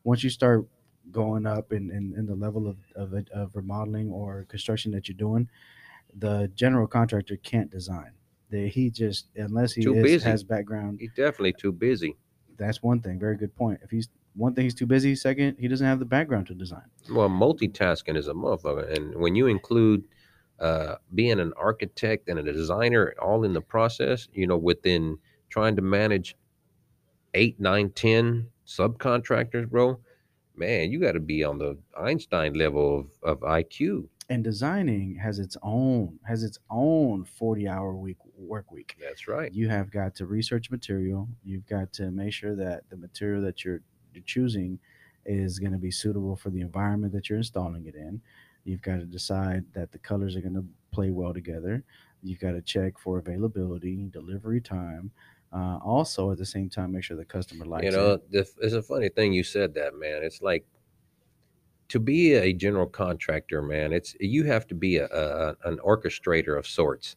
once 0.03 0.23
you 0.23 0.29
start 0.29 0.65
going 1.11 1.45
up 1.45 1.71
in, 1.71 1.91
in, 1.91 2.13
in 2.17 2.25
the 2.25 2.35
level 2.35 2.67
of, 2.67 2.77
of, 2.95 3.13
it- 3.13 3.29
of 3.29 3.51
remodeling 3.55 4.09
or 4.11 4.45
construction 4.49 4.91
that 4.91 5.07
you're 5.07 5.17
doing 5.17 5.47
the 6.19 6.49
general 6.55 6.87
contractor 6.87 7.35
can't 7.37 7.69
design 7.71 8.11
they, 8.49 8.67
he 8.67 8.89
just 8.89 9.27
unless 9.35 9.73
he 9.73 9.83
is, 9.83 10.23
has 10.23 10.43
background 10.43 10.99
He's 10.99 11.11
definitely 11.15 11.53
too 11.53 11.71
busy. 11.71 12.15
that's 12.57 12.81
one 12.81 13.01
thing 13.01 13.19
very 13.19 13.35
good 13.37 13.55
point 13.55 13.79
if 13.83 13.89
he's 13.91 14.09
one 14.35 14.53
thing 14.53 14.63
he's 14.65 14.75
too 14.75 14.85
busy 14.85 15.15
second 15.15 15.57
he 15.59 15.67
doesn't 15.67 15.85
have 15.87 15.99
the 15.99 16.05
background 16.05 16.47
to 16.47 16.53
design 16.53 16.83
Well, 17.11 17.29
multitasking 17.29 18.15
is 18.17 18.27
a 18.27 18.33
motherfucker, 18.33 18.95
and 18.95 19.15
when 19.15 19.33
you 19.35 19.47
include 19.47 20.05
uh, 20.59 20.95
being 21.13 21.39
an 21.39 21.53
architect 21.57 22.29
and 22.29 22.39
a 22.39 22.43
designer 22.53 23.13
all 23.21 23.43
in 23.43 23.53
the 23.53 23.61
process, 23.61 24.27
you 24.33 24.47
know, 24.47 24.57
within 24.57 25.17
trying 25.49 25.75
to 25.75 25.81
manage 25.81 26.35
eight, 27.33 27.59
nine, 27.59 27.89
ten 27.91 28.47
subcontractors, 28.65 29.69
bro, 29.69 29.99
man, 30.55 30.91
you 30.91 30.99
got 30.99 31.13
to 31.13 31.19
be 31.19 31.43
on 31.43 31.57
the 31.57 31.77
Einstein 31.99 32.53
level 32.53 32.99
of, 32.99 33.07
of 33.23 33.39
IQ. 33.41 34.07
and 34.29 34.43
designing 34.43 35.15
has 35.15 35.37
its 35.39 35.55
own 35.61 36.17
has 36.27 36.41
its 36.43 36.57
own 36.71 37.23
40 37.25 37.67
hour 37.67 37.93
week 37.93 38.17
work 38.37 38.71
week 38.71 38.95
That's 38.99 39.27
right. 39.27 39.53
you 39.53 39.69
have 39.69 39.91
got 39.91 40.15
to 40.15 40.25
research 40.25 40.71
material 40.71 41.27
you've 41.43 41.67
got 41.67 41.93
to 41.93 42.09
make 42.09 42.33
sure 42.33 42.55
that 42.55 42.89
the 42.89 42.97
material 42.97 43.41
that 43.43 43.63
you're, 43.63 43.81
you're 44.13 44.23
choosing 44.23 44.79
is 45.25 45.59
going 45.59 45.73
to 45.73 45.77
be 45.77 45.91
suitable 45.91 46.35
for 46.35 46.49
the 46.49 46.61
environment 46.61 47.13
that 47.13 47.29
you're 47.29 47.37
installing 47.37 47.85
it 47.85 47.95
in 47.95 48.19
you've 48.65 48.81
got 48.81 48.97
to 48.97 49.05
decide 49.05 49.63
that 49.73 49.91
the 49.91 49.99
colors 49.99 50.35
are 50.35 50.41
going 50.41 50.53
to 50.53 50.65
play 50.91 51.11
well 51.11 51.33
together 51.33 51.83
you've 52.21 52.39
got 52.39 52.51
to 52.51 52.61
check 52.61 52.97
for 52.97 53.17
availability 53.19 54.09
delivery 54.11 54.59
time 54.61 55.11
Uh, 55.53 55.77
also, 55.85 56.31
at 56.31 56.37
the 56.37 56.45
same 56.45 56.69
time, 56.69 56.91
make 56.91 57.03
sure 57.03 57.15
the 57.15 57.23
customer 57.23 57.63
likes 57.65 57.85
it. 57.85 57.91
you 57.91 57.97
know, 57.97 58.13
it. 58.13 58.31
the, 58.31 58.45
it's 58.61 58.73
a 58.73 58.81
funny 58.81 59.07
thing 59.07 59.31
you 59.31 59.43
said 59.43 59.73
that, 59.73 59.95
man. 59.97 60.21
It's 60.21 60.41
like 60.41 60.65
to 61.87 61.99
be 61.99 62.33
a 62.33 62.51
general 62.51 62.87
contractor, 62.87 63.61
man. 63.61 63.93
It's 63.93 64.15
you 64.19 64.43
have 64.43 64.67
to 64.67 64.75
be 64.75 64.97
a, 64.97 65.07
a 65.07 65.55
an 65.63 65.77
orchestrator 65.77 66.57
of 66.57 66.67
sorts. 66.67 67.15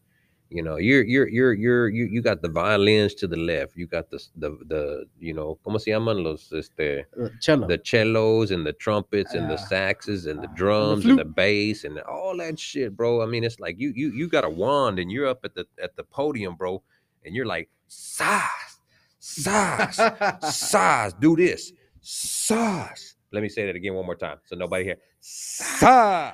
You 0.51 0.63
know, 0.63 0.77
you're 0.77 1.05
you're 1.05 1.29
you're 1.29 1.53
you're 1.53 1.89
you, 1.91 2.07
you 2.07 2.23
got 2.23 2.41
the 2.41 2.49
violins 2.49 3.15
to 3.17 3.27
the 3.27 3.37
left. 3.37 3.77
You 3.77 3.87
got 3.87 4.09
the 4.11 4.19
the 4.37 4.51
the 4.67 5.05
you 5.21 5.35
know, 5.35 5.59
¿cómo 5.67 5.79
se 5.79 5.91
llaman 5.91 6.23
los 6.25 6.51
este 6.53 7.05
Uh, 7.21 7.29
cello. 7.39 7.67
the 7.67 7.79
cellos 7.85 8.51
and 8.51 8.65
the 8.67 8.73
trumpets 8.73 9.35
and 9.35 9.51
the 9.51 9.55
Ah, 9.61 9.67
saxes 9.71 10.27
and 10.27 10.39
the 10.43 10.49
ah, 10.49 10.49
and 10.49 10.57
the 10.57 10.57
drums 10.57 11.05
and 11.05 11.19
the 11.19 11.25
bass 11.27 11.85
and 11.85 11.99
all 12.01 12.35
that 12.39 12.59
shit, 12.59 12.97
bro. 12.97 13.21
I 13.23 13.27
mean, 13.27 13.45
it's 13.45 13.61
like 13.61 13.79
you 13.79 13.93
you 13.95 14.11
you 14.11 14.27
got 14.27 14.45
a 14.45 14.49
wand 14.49 14.99
and 14.99 15.13
you're 15.13 15.27
up 15.27 15.41
at 15.45 15.55
the 15.55 15.67
at 15.83 15.97
the 15.97 16.05
podium, 16.05 16.55
bro, 16.57 16.83
and 17.27 17.35
you're 17.35 17.45
like, 17.45 17.69
size, 17.89 18.81
size, 19.19 20.01
size, 20.41 21.13
do 21.21 21.37
this, 21.37 21.73
size. 22.01 23.17
Let 23.33 23.43
me 23.43 23.51
say 23.51 23.67
that 23.67 23.77
again 23.77 23.93
one 23.93 24.07
more 24.07 24.17
time, 24.17 24.39
so 24.47 24.57
nobody 24.57 24.85
here. 24.85 24.97
Size. 25.21 26.33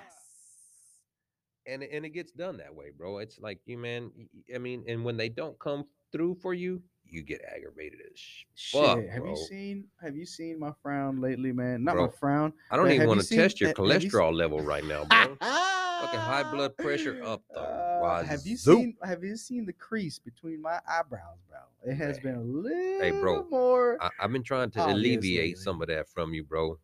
And 1.67 1.83
it- 1.83 1.91
and 1.93 2.05
it 2.05 2.11
gets 2.11 2.31
done 2.33 2.59
that 2.59 2.75
way, 2.75 2.91
bro. 2.91 3.19
It's 3.19 3.39
like 3.39 3.61
you, 3.67 3.79
man. 3.79 4.11
I 4.55 4.59
mean, 4.59 4.85
and 4.87 5.05
when 5.05 5.17
they 5.17 5.29
don't 5.29 5.59
come 5.59 5.87
through 6.13 6.37
for 6.37 6.53
you, 6.55 6.83
you 7.07 7.23
get 7.23 7.43
aggravated 7.43 8.01
as 8.01 8.21
fuck, 8.71 8.99
Shit, 8.99 9.11
have 9.11 9.23
bro. 9.23 9.31
you 9.31 9.37
seen 9.37 9.89
have 10.01 10.17
you 10.17 10.27
seen 10.27 10.59
my 10.59 10.73
frown 10.83 11.21
lately, 11.21 11.53
man? 11.53 11.85
Not 11.85 11.95
Bro, 11.95 12.07
my 12.07 12.13
frown. 12.13 12.53
I 12.71 12.77
don't 12.77 12.91
even 12.91 13.07
want 13.09 13.21
to 13.21 13.29
test 13.35 13.61
your 13.61 13.71
ha- 13.77 13.83
have 13.87 14.03
you 14.03 14.11
cholesterol 14.11 14.35
level 14.35 14.61
right 14.61 14.85
now, 14.85 15.05
bro. 15.05 15.37
Fucking 15.37 16.21
high 16.21 16.43
blood 16.51 16.77
pressure 16.77 17.19
up 17.25 17.43
the 17.53 17.61
Uh, 17.61 18.25
have 18.25 18.47
you 18.47 18.57
wazoo. 18.57 18.77
seen 18.77 18.97
have 19.03 19.23
you 19.25 19.37
seen 19.37 19.65
the 19.65 19.73
crease 19.73 20.19
between 20.19 20.61
my 20.61 20.81
eyebrows, 20.89 21.39
bro? 21.49 21.59
It 21.91 21.95
has 21.97 22.19
been 22.19 22.35
a 22.35 22.43
little 22.43 23.01
Hey, 23.01 23.11
bro, 23.21 23.45
more. 23.51 24.03
I, 24.03 24.11
I've 24.21 24.33
been 24.33 24.43
trying 24.43 24.71
to 24.73 24.91
alleviate 24.93 25.59
some 25.59 25.81
of 25.83 25.89
that 25.89 26.09
from 26.09 26.35
you, 26.35 26.45
bro. 26.45 26.79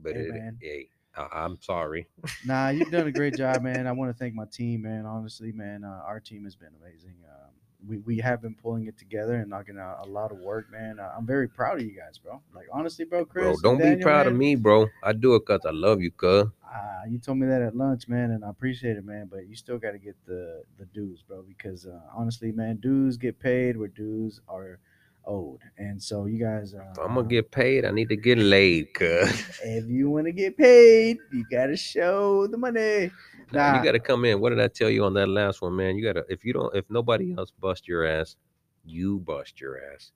But 0.00 0.16
Hey, 0.16 0.22
it, 0.22 0.30
man. 0.30 0.58
hey, 0.60 0.90
I, 1.18 1.44
I'm 1.44 1.60
sorry. 1.60 2.08
Nah, 2.44 2.68
you've 2.68 2.90
done 2.90 3.06
a 3.06 3.12
great 3.12 3.36
job, 3.36 3.62
man. 3.62 3.86
I 3.86 3.92
want 3.92 4.10
to 4.10 4.18
thank 4.18 4.34
my 4.34 4.44
team, 4.46 4.82
man. 4.82 5.06
Honestly, 5.06 5.52
man, 5.52 5.84
uh, 5.84 6.02
our 6.06 6.20
team 6.20 6.44
has 6.44 6.54
been 6.54 6.70
amazing. 6.80 7.14
Um, 7.28 7.50
we, 7.86 7.98
we 7.98 8.18
have 8.18 8.42
been 8.42 8.54
pulling 8.54 8.86
it 8.86 8.98
together 8.98 9.34
and 9.34 9.50
knocking 9.50 9.78
out 9.78 10.06
a 10.06 10.10
lot 10.10 10.32
of 10.32 10.38
work, 10.38 10.70
man. 10.70 10.98
Uh, 10.98 11.12
I'm 11.16 11.26
very 11.26 11.48
proud 11.48 11.80
of 11.80 11.86
you 11.86 11.96
guys, 11.96 12.18
bro. 12.18 12.40
Like 12.54 12.66
honestly, 12.72 13.04
bro, 13.04 13.24
Chris. 13.24 13.44
bro, 13.44 13.56
don't 13.70 13.78
be 13.78 13.84
Daniel, 13.84 14.02
proud 14.02 14.26
of 14.26 14.34
me, 14.34 14.54
bro. 14.56 14.86
I 15.02 15.12
do 15.12 15.34
it 15.34 15.46
because 15.46 15.64
I 15.64 15.70
love 15.70 16.00
you, 16.00 16.10
cuz. 16.10 16.48
Uh, 16.62 17.02
you 17.08 17.18
told 17.18 17.38
me 17.38 17.46
that 17.46 17.62
at 17.62 17.76
lunch, 17.76 18.08
man, 18.08 18.30
and 18.32 18.44
I 18.44 18.50
appreciate 18.50 18.96
it, 18.96 19.04
man. 19.04 19.28
But 19.30 19.46
you 19.48 19.56
still 19.56 19.78
got 19.78 19.92
to 19.92 19.98
get 19.98 20.16
the 20.26 20.64
the 20.78 20.86
dues, 20.86 21.22
bro, 21.22 21.42
because 21.42 21.86
uh, 21.86 22.00
honestly, 22.14 22.52
man, 22.52 22.76
dues 22.76 23.16
get 23.16 23.38
paid 23.38 23.76
where 23.76 23.88
dues 23.88 24.40
are 24.48 24.80
owed, 25.26 25.60
and 25.76 26.02
so 26.02 26.26
you 26.26 26.38
guys. 26.38 26.74
Uh, 26.74 26.84
If 26.92 26.98
I'm 26.98 27.14
gonna 27.14 27.28
get 27.28 27.50
paid, 27.50 27.84
I 27.84 27.90
need 27.90 28.08
to 28.08 28.16
get 28.16 28.38
laid, 28.38 28.94
cuz. 28.94 29.30
If 29.64 29.86
you 29.88 30.10
want 30.10 30.26
to 30.26 30.32
get 30.32 30.56
paid, 30.56 31.18
you 31.32 31.44
got 31.50 31.66
to 31.66 31.76
show 31.76 32.46
the 32.46 32.56
money. 32.56 33.10
Nah, 33.52 33.78
you 33.78 33.84
gotta 33.84 33.98
come 34.00 34.24
in. 34.24 34.40
What 34.40 34.50
did 34.50 34.60
I 34.60 34.68
tell 34.68 34.90
you 34.90 35.04
on 35.04 35.14
that 35.14 35.28
last 35.28 35.62
one, 35.62 35.74
man? 35.76 35.96
You 35.96 36.04
gotta 36.04 36.24
if 36.28 36.44
you 36.44 36.52
don't 36.52 36.74
if 36.76 36.84
nobody 36.90 37.34
else 37.36 37.50
bust 37.50 37.88
your 37.88 38.04
ass, 38.06 38.36
you 38.84 39.18
bust 39.20 39.60
your 39.60 39.80
ass. 39.94 40.12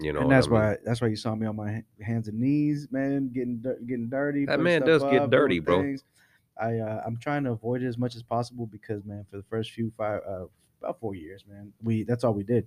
You 0.00 0.12
know, 0.12 0.20
and 0.20 0.28
what 0.28 0.34
I 0.34 0.36
that's 0.36 0.46
mean? 0.48 0.60
why 0.60 0.76
that's 0.84 1.00
why 1.00 1.08
you 1.08 1.16
saw 1.16 1.34
me 1.34 1.46
on 1.46 1.56
my 1.56 1.82
hands 2.00 2.28
and 2.28 2.38
knees, 2.38 2.88
man, 2.90 3.30
getting 3.32 3.62
getting 3.86 4.08
dirty. 4.08 4.46
That 4.46 4.60
man 4.60 4.82
does 4.82 5.02
get 5.04 5.30
dirty, 5.30 5.58
bro. 5.60 5.82
things. 5.82 6.04
I 6.60 6.78
uh, 6.78 7.02
I'm 7.06 7.16
trying 7.16 7.44
to 7.44 7.52
avoid 7.52 7.82
it 7.82 7.86
as 7.86 7.98
much 7.98 8.14
as 8.16 8.22
possible 8.22 8.66
because 8.66 9.04
man, 9.04 9.24
for 9.30 9.38
the 9.38 9.42
first 9.44 9.72
few 9.72 9.92
five 9.96 10.20
uh, 10.28 10.44
about 10.82 11.00
four 11.00 11.14
years, 11.14 11.44
man, 11.48 11.72
we 11.82 12.04
that's 12.04 12.22
all 12.22 12.34
we 12.34 12.44
did. 12.44 12.66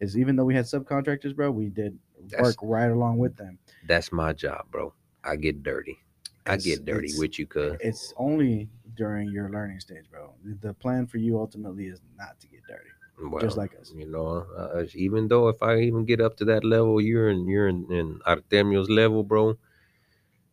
Is 0.00 0.16
even 0.16 0.36
though 0.36 0.44
we 0.44 0.54
had 0.54 0.64
subcontractors, 0.64 1.34
bro, 1.34 1.50
we 1.50 1.68
did 1.68 1.98
That's- 2.28 2.42
work 2.42 2.56
right 2.62 2.90
along 2.90 3.18
with 3.18 3.36
them. 3.36 3.58
That's 3.86 4.12
my 4.12 4.32
job, 4.32 4.66
bro. 4.70 4.94
I 5.24 5.36
get 5.36 5.62
dirty. 5.62 5.98
I 6.46 6.54
It's- 6.54 6.64
get 6.64 6.84
dirty 6.84 7.12
with 7.18 7.38
you, 7.38 7.46
cuz. 7.46 7.76
It's 7.80 8.14
only 8.16 8.68
during 8.94 9.28
your 9.30 9.50
learning 9.50 9.80
stage, 9.80 10.10
bro. 10.10 10.34
The- 10.60 10.74
plan 10.74 11.06
for 11.06 11.18
you 11.18 11.38
ultimately 11.38 11.86
is 11.86 12.00
not 12.16 12.38
to 12.40 12.46
get 12.48 12.60
dirty, 12.68 12.88
Well, 13.30 13.40
just 13.40 13.56
like 13.56 13.74
us. 13.78 13.92
you 13.94 14.06
know, 14.06 14.46
uh, 14.56 14.84
even 14.94 15.28
though 15.28 15.48
if 15.48 15.62
I 15.62 15.78
even 15.80 16.04
get 16.04 16.20
up 16.20 16.36
to 16.38 16.44
that 16.46 16.64
level, 16.64 17.00
you're 17.00 17.28
in 17.28 17.46
you're 17.48 17.68
in, 17.68 17.90
in 17.92 18.20
Artemio's 18.24 18.88
level, 18.88 19.22
bro. 19.24 19.58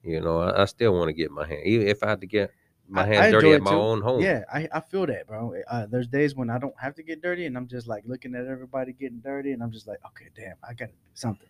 You 0.04 0.22
know, 0.22 0.40
I, 0.40 0.64
I 0.64 0.66
still 0.66 0.94
want 0.94 1.10
to 1.10 1.14
get 1.14 1.32
my 1.32 1.48
hand. 1.48 1.62
Even 1.66 1.88
if 1.88 2.04
I 2.04 2.10
had 2.10 2.22
to 2.22 2.28
get 2.28 2.52
my 2.88 3.04
I- 3.04 3.06
hands 3.08 3.20
I 3.28 3.32
dirty 3.32 3.52
at 3.54 3.62
my 3.62 3.72
too. 3.72 3.78
own 3.78 4.02
home. 4.02 4.22
Yeah, 4.22 4.44
I, 4.54 4.68
I 4.72 4.80
feel 4.80 5.06
that, 5.08 5.28
bro. 5.28 5.56
Uh, 5.68 5.86
there's 5.88 6.08
days 6.08 6.36
when 6.36 6.50
I 6.50 6.58
don't 6.58 6.76
have 6.80 6.96
to 6.96 7.04
get 7.04 7.22
dirty, 7.22 7.46
and 7.46 7.58
I'm 7.58 7.68
just 7.68 7.88
like 7.88 8.04
looking 8.06 8.36
at 8.36 8.46
everybody 8.46 8.94
getting 8.94 9.20
dirty, 9.20 9.52
and 9.54 9.62
I'm 9.64 9.72
just 9.72 9.88
like, 9.88 10.00
okay, 10.08 10.30
damn, 10.36 10.56
I 10.68 10.74
gotta 10.74 10.92
do 10.92 10.98
something. 11.14 11.48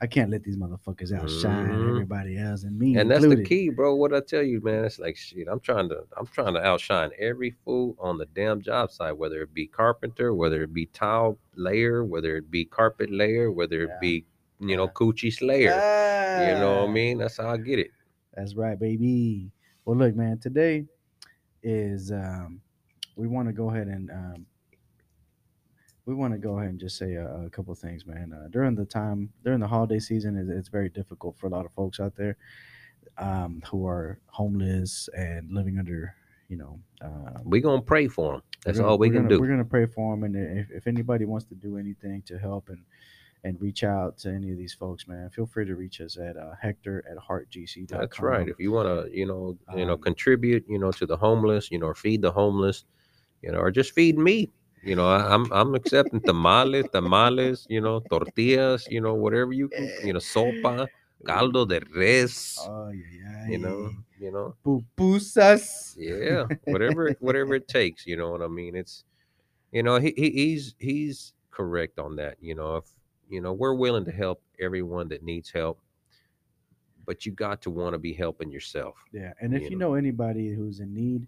I 0.00 0.06
can't 0.06 0.30
let 0.30 0.44
these 0.44 0.56
motherfuckers 0.56 1.12
outshine 1.12 1.70
Mhm. 1.72 1.88
everybody 1.90 2.38
else 2.38 2.62
and 2.62 2.78
me. 2.78 2.96
and 2.96 3.10
that's 3.10 3.26
the 3.26 3.42
key, 3.42 3.68
bro. 3.68 3.96
What 3.96 4.14
I 4.14 4.20
tell 4.20 4.44
you, 4.44 4.60
man, 4.60 4.84
it's 4.84 5.00
like 5.00 5.16
shit. 5.16 5.48
I'm 5.48 5.58
trying 5.58 5.88
to, 5.88 6.04
I'm 6.16 6.26
trying 6.28 6.54
to 6.54 6.64
outshine 6.64 7.10
every 7.18 7.50
fool 7.50 7.96
on 7.98 8.16
the 8.16 8.26
damn 8.26 8.62
job 8.62 8.92
site, 8.92 9.16
whether 9.18 9.42
it 9.42 9.52
be 9.52 9.66
carpenter, 9.66 10.32
whether 10.34 10.62
it 10.62 10.72
be 10.72 10.86
tile 10.86 11.36
layer, 11.56 12.04
whether 12.04 12.36
it 12.36 12.48
be 12.48 12.64
carpet 12.64 13.10
layer, 13.10 13.50
whether 13.50 13.82
it 13.82 13.88
Yeah. 13.88 13.98
be, 14.00 14.24
you 14.60 14.76
know, 14.76 14.86
coochie 14.86 15.32
slayer. 15.32 15.70
You 15.72 16.60
know 16.60 16.76
what 16.76 16.84
I 16.84 16.88
Ah, 16.88 16.92
mean? 16.92 17.18
That's 17.18 17.36
how 17.36 17.48
I 17.48 17.56
get 17.56 17.80
it. 17.80 17.90
That's 18.34 18.54
right, 18.54 18.78
baby. 18.78 19.50
Well, 19.88 19.96
look, 19.96 20.14
man, 20.14 20.36
today 20.38 20.84
is 21.62 22.12
um, 22.12 22.60
we 23.16 23.26
want 23.26 23.48
to 23.48 23.54
go 23.54 23.70
ahead 23.70 23.86
and 23.86 24.10
um, 24.10 24.44
we 26.04 26.12
want 26.14 26.34
to 26.34 26.38
go 26.38 26.58
ahead 26.58 26.68
and 26.68 26.78
just 26.78 26.98
say 26.98 27.14
a, 27.14 27.46
a 27.46 27.48
couple 27.48 27.74
things, 27.74 28.04
man. 28.04 28.34
Uh, 28.34 28.48
during 28.50 28.74
the 28.74 28.84
time 28.84 29.32
during 29.42 29.60
the 29.60 29.66
holiday 29.66 29.98
season, 29.98 30.36
it's, 30.36 30.50
it's 30.50 30.68
very 30.68 30.90
difficult 30.90 31.38
for 31.38 31.46
a 31.46 31.48
lot 31.48 31.64
of 31.64 31.72
folks 31.72 32.00
out 32.00 32.14
there 32.16 32.36
um, 33.16 33.62
who 33.70 33.86
are 33.86 34.18
homeless 34.26 35.08
and 35.16 35.50
living 35.54 35.78
under, 35.78 36.14
you 36.50 36.58
know. 36.58 36.78
Um, 37.00 37.40
We 37.46 37.62
gonna 37.62 37.80
pray 37.80 38.08
for 38.08 38.32
them. 38.32 38.42
That's 38.66 38.76
gonna- 38.76 38.90
all 38.90 38.98
we 38.98 39.08
we're 39.08 39.14
can 39.14 39.22
gonna, 39.22 39.36
do. 39.36 39.40
We're 39.40 39.48
gonna 39.48 39.64
pray 39.64 39.86
for 39.86 40.14
them, 40.14 40.22
and 40.24 40.36
if, 40.58 40.70
if 40.70 40.86
anybody 40.86 41.24
wants 41.24 41.46
to 41.46 41.54
do 41.54 41.78
anything 41.78 42.20
to 42.26 42.38
help 42.38 42.68
and 42.68 42.84
and 43.44 43.60
reach 43.60 43.84
out 43.84 44.18
to 44.18 44.30
any 44.30 44.50
of 44.50 44.58
these 44.58 44.74
folks, 44.74 45.06
man, 45.06 45.30
feel 45.30 45.46
free 45.46 45.64
to 45.66 45.74
reach 45.76 46.00
us 46.00 46.16
at 46.18 46.36
uh, 46.36 46.52
Hector 46.60 47.04
at 47.10 47.16
heartgc.com. 47.16 48.00
That's 48.00 48.20
right. 48.20 48.48
If 48.48 48.58
you 48.58 48.72
want 48.72 48.88
to, 48.88 49.16
you 49.16 49.26
know, 49.26 49.56
you 49.76 49.86
know, 49.86 49.94
Um, 49.94 50.00
contribute, 50.00 50.64
you 50.68 50.78
know, 50.78 50.90
to 50.92 51.06
the 51.06 51.16
homeless, 51.16 51.70
you 51.70 51.78
know, 51.78 51.86
or 51.86 51.94
feed 51.94 52.22
the 52.22 52.32
homeless, 52.32 52.84
you 53.42 53.52
know, 53.52 53.58
or 53.58 53.70
just 53.70 53.92
feed 53.92 54.18
me. 54.18 54.50
You 54.82 54.94
know, 54.96 55.08
I, 55.08 55.34
I'm 55.34 55.50
I'm 55.52 55.74
accepting 55.74 56.20
tamales, 56.20 56.86
tamales, 56.92 57.66
you 57.68 57.80
know, 57.80 58.00
tortillas, 58.10 58.86
you 58.90 59.00
know, 59.00 59.14
whatever 59.14 59.52
you 59.52 59.68
can, 59.68 59.90
you 60.04 60.12
know, 60.12 60.20
sopa, 60.20 60.86
caldo 61.24 61.64
de 61.66 61.80
res, 61.96 62.58
Oh 62.62 62.90
yeah, 62.90 63.04
yeah. 63.22 63.48
you 63.48 63.58
know, 63.58 63.90
you 64.20 64.30
know, 64.30 64.54
pupusas. 64.64 65.94
yeah, 65.98 66.46
whatever 66.64 67.14
whatever 67.20 67.54
it 67.54 67.68
takes. 67.68 68.06
You 68.06 68.16
know 68.16 68.30
what 68.30 68.42
I 68.42 68.48
mean? 68.48 68.76
It's, 68.76 69.04
you 69.72 69.82
know, 69.82 69.98
he, 69.98 70.12
he 70.16 70.30
he's 70.30 70.74
he's 70.78 71.32
correct 71.50 71.98
on 71.98 72.16
that. 72.16 72.36
You 72.40 72.54
know, 72.54 72.76
if 72.76 72.84
you 73.28 73.40
know, 73.40 73.52
we're 73.52 73.74
willing 73.74 74.04
to 74.06 74.12
help 74.12 74.42
everyone 74.60 75.08
that 75.08 75.22
needs 75.22 75.50
help, 75.50 75.80
but 77.06 77.24
you 77.26 77.32
got 77.32 77.62
to 77.62 77.70
want 77.70 77.94
to 77.94 77.98
be 77.98 78.12
helping 78.12 78.50
yourself. 78.50 78.96
Yeah, 79.12 79.32
and 79.40 79.54
if 79.54 79.62
You 79.62 79.70
you 79.70 79.76
know. 79.76 79.88
know 79.90 79.94
anybody 79.94 80.52
who's 80.52 80.80
in 80.80 80.92
need, 80.94 81.26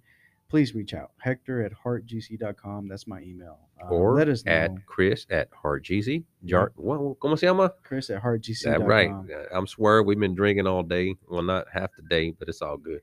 please 0.49 0.75
reach 0.75 0.95
out. 0.95 1.13
Hector 1.19 1.63
at 1.65 1.73
heartgc.com. 1.73 2.89
That's 2.89 3.07
my 3.07 3.21
email. 3.23 3.59
Um, 3.83 3.93
or 3.93 4.15
let 4.15 4.29
us 4.29 4.45
know. 4.45 4.53
at 4.53 4.87
Chris 4.87 5.27
at. 5.31 5.49
Yeah. 5.65 6.19
Jar, 6.45 6.73
what, 6.77 7.01
what- 7.01 7.19
¿Cómo 7.21 7.39
se 7.39 7.47
llama? 7.47 7.73
Chris 7.83 8.11
at 8.11 8.23
heartgc.com. 8.23 8.83
Right. 8.83 9.11
Uh, 9.11 9.45
I'm 9.57 9.67
swear 9.67 10.03
we've 10.03 10.19
been 10.19 10.35
drinking 10.35 10.67
all 10.67 10.83
day. 10.83 11.15
Well, 11.29 11.43
not 11.43 11.67
half 11.73 11.91
the 11.97 12.03
day, 12.03 12.31
but 12.31 12.49
it's 12.49 12.61
all 12.63 12.77
good. 12.77 13.01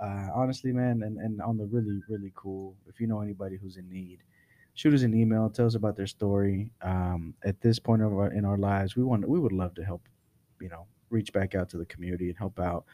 uh, 0.00 0.28
honestly, 0.34 0.72
man, 0.72 1.02
and, 1.02 1.18
and 1.18 1.40
on 1.40 1.56
the 1.56 1.64
really, 1.66 2.00
really 2.08 2.32
cool, 2.34 2.74
if 2.88 3.00
you 3.00 3.06
know 3.06 3.20
anybody 3.20 3.56
who's 3.56 3.76
in 3.76 3.88
need, 3.88 4.18
shoot 4.76 4.94
us 4.94 5.02
an 5.02 5.14
email, 5.14 5.50
tell 5.50 5.66
us 5.66 5.76
about 5.76 5.96
their 5.96 6.08
story. 6.08 6.72
Um, 6.82 7.36
at 7.44 7.62
this 7.62 7.80
point 7.80 8.02
of 8.02 8.14
our, 8.14 8.32
in 8.32 8.46
our 8.46 8.58
lives, 8.58 8.96
we 8.96 9.04
want 9.04 9.28
we 9.28 9.40
would 9.40 9.52
love 9.52 9.74
to 9.76 9.84
help, 9.84 10.08
you 10.60 10.70
know, 10.70 10.88
reach 11.10 11.32
back 11.34 11.56
out 11.56 11.70
to 11.70 11.78
the 11.78 11.86
community 11.86 12.30
and 12.30 12.38
help 12.38 12.60
out. 12.60 12.86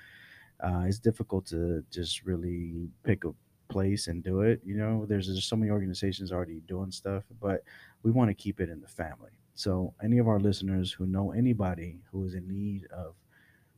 Uh, 0.60 0.84
it's 0.86 1.00
difficult 1.00 1.46
to 1.46 1.84
just 1.90 2.24
really 2.24 2.88
pick 3.04 3.24
a 3.24 3.32
place 3.68 4.08
and 4.08 4.24
do 4.24 4.42
it. 4.42 4.62
You 4.64 4.76
know, 4.76 5.06
there's 5.06 5.44
so 5.44 5.56
many 5.56 5.70
organizations 5.72 6.32
already 6.32 6.60
doing 6.62 6.92
stuff, 6.92 7.24
but 7.40 7.64
we 8.02 8.12
want 8.12 8.30
to 8.30 8.34
keep 8.34 8.60
it 8.60 8.70
in 8.70 8.80
the 8.80 8.88
family. 8.88 9.32
So, 9.54 9.94
any 10.02 10.18
of 10.18 10.28
our 10.28 10.40
listeners 10.40 10.92
who 10.92 11.06
know 11.06 11.32
anybody 11.32 12.02
who 12.12 12.24
is 12.24 12.34
in 12.34 12.48
need 12.48 12.86
of 12.92 13.16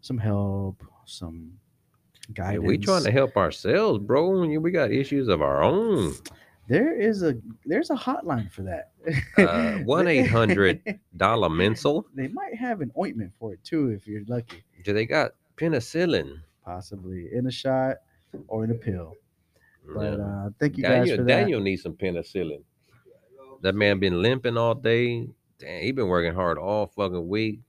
some 0.02 0.18
help, 0.18 0.84
some 1.06 1.60
Yeah, 2.46 2.58
guidance, 2.58 2.60
we 2.60 2.78
trying 2.78 3.04
to 3.04 3.10
help 3.10 3.36
ourselves, 3.36 4.00
bro. 4.04 4.46
We 4.60 4.70
got 4.70 4.92
issues 4.92 5.28
of 5.28 5.42
our 5.42 5.62
own. 5.62 6.14
There 6.66 6.98
is 6.98 7.22
a 7.22 7.36
there's 7.66 7.90
a 7.90 7.94
hotline 7.94 8.50
for 8.50 8.62
that. 8.62 8.92
Uh, 9.36 9.78
1-800 9.84 10.98
Dollar 11.16 11.48
Mensel. 11.50 12.04
They 12.14 12.28
might 12.28 12.54
have 12.54 12.80
an 12.80 12.90
ointment 12.98 13.32
for 13.38 13.52
it 13.52 13.62
too 13.64 13.90
if 13.90 14.06
you're 14.06 14.24
lucky. 14.26 14.64
Do 14.82 14.92
they 14.92 15.04
got 15.04 15.32
penicillin? 15.56 16.40
Possibly 16.64 17.28
in 17.32 17.46
a 17.46 17.50
shot 17.50 17.96
or 18.48 18.64
in 18.64 18.70
a 18.70 18.74
pill. 18.74 19.14
But 19.94 20.20
uh 20.20 20.50
thank 20.58 20.78
you 20.78 20.84
guys 20.84 21.00
Daniel, 21.00 21.16
for 21.16 21.22
that. 21.24 21.28
Daniel 21.28 21.60
needs 21.60 21.82
some 21.82 21.94
penicillin. 21.94 22.62
That 23.60 23.74
man 23.74 23.98
been 23.98 24.22
limping 24.22 24.56
all 24.56 24.74
day. 24.74 25.28
Damn, 25.58 25.82
he 25.82 25.92
been 25.92 26.08
working 26.08 26.34
hard 26.34 26.58
all 26.58 26.86
fucking 26.86 27.28
week. 27.28 27.60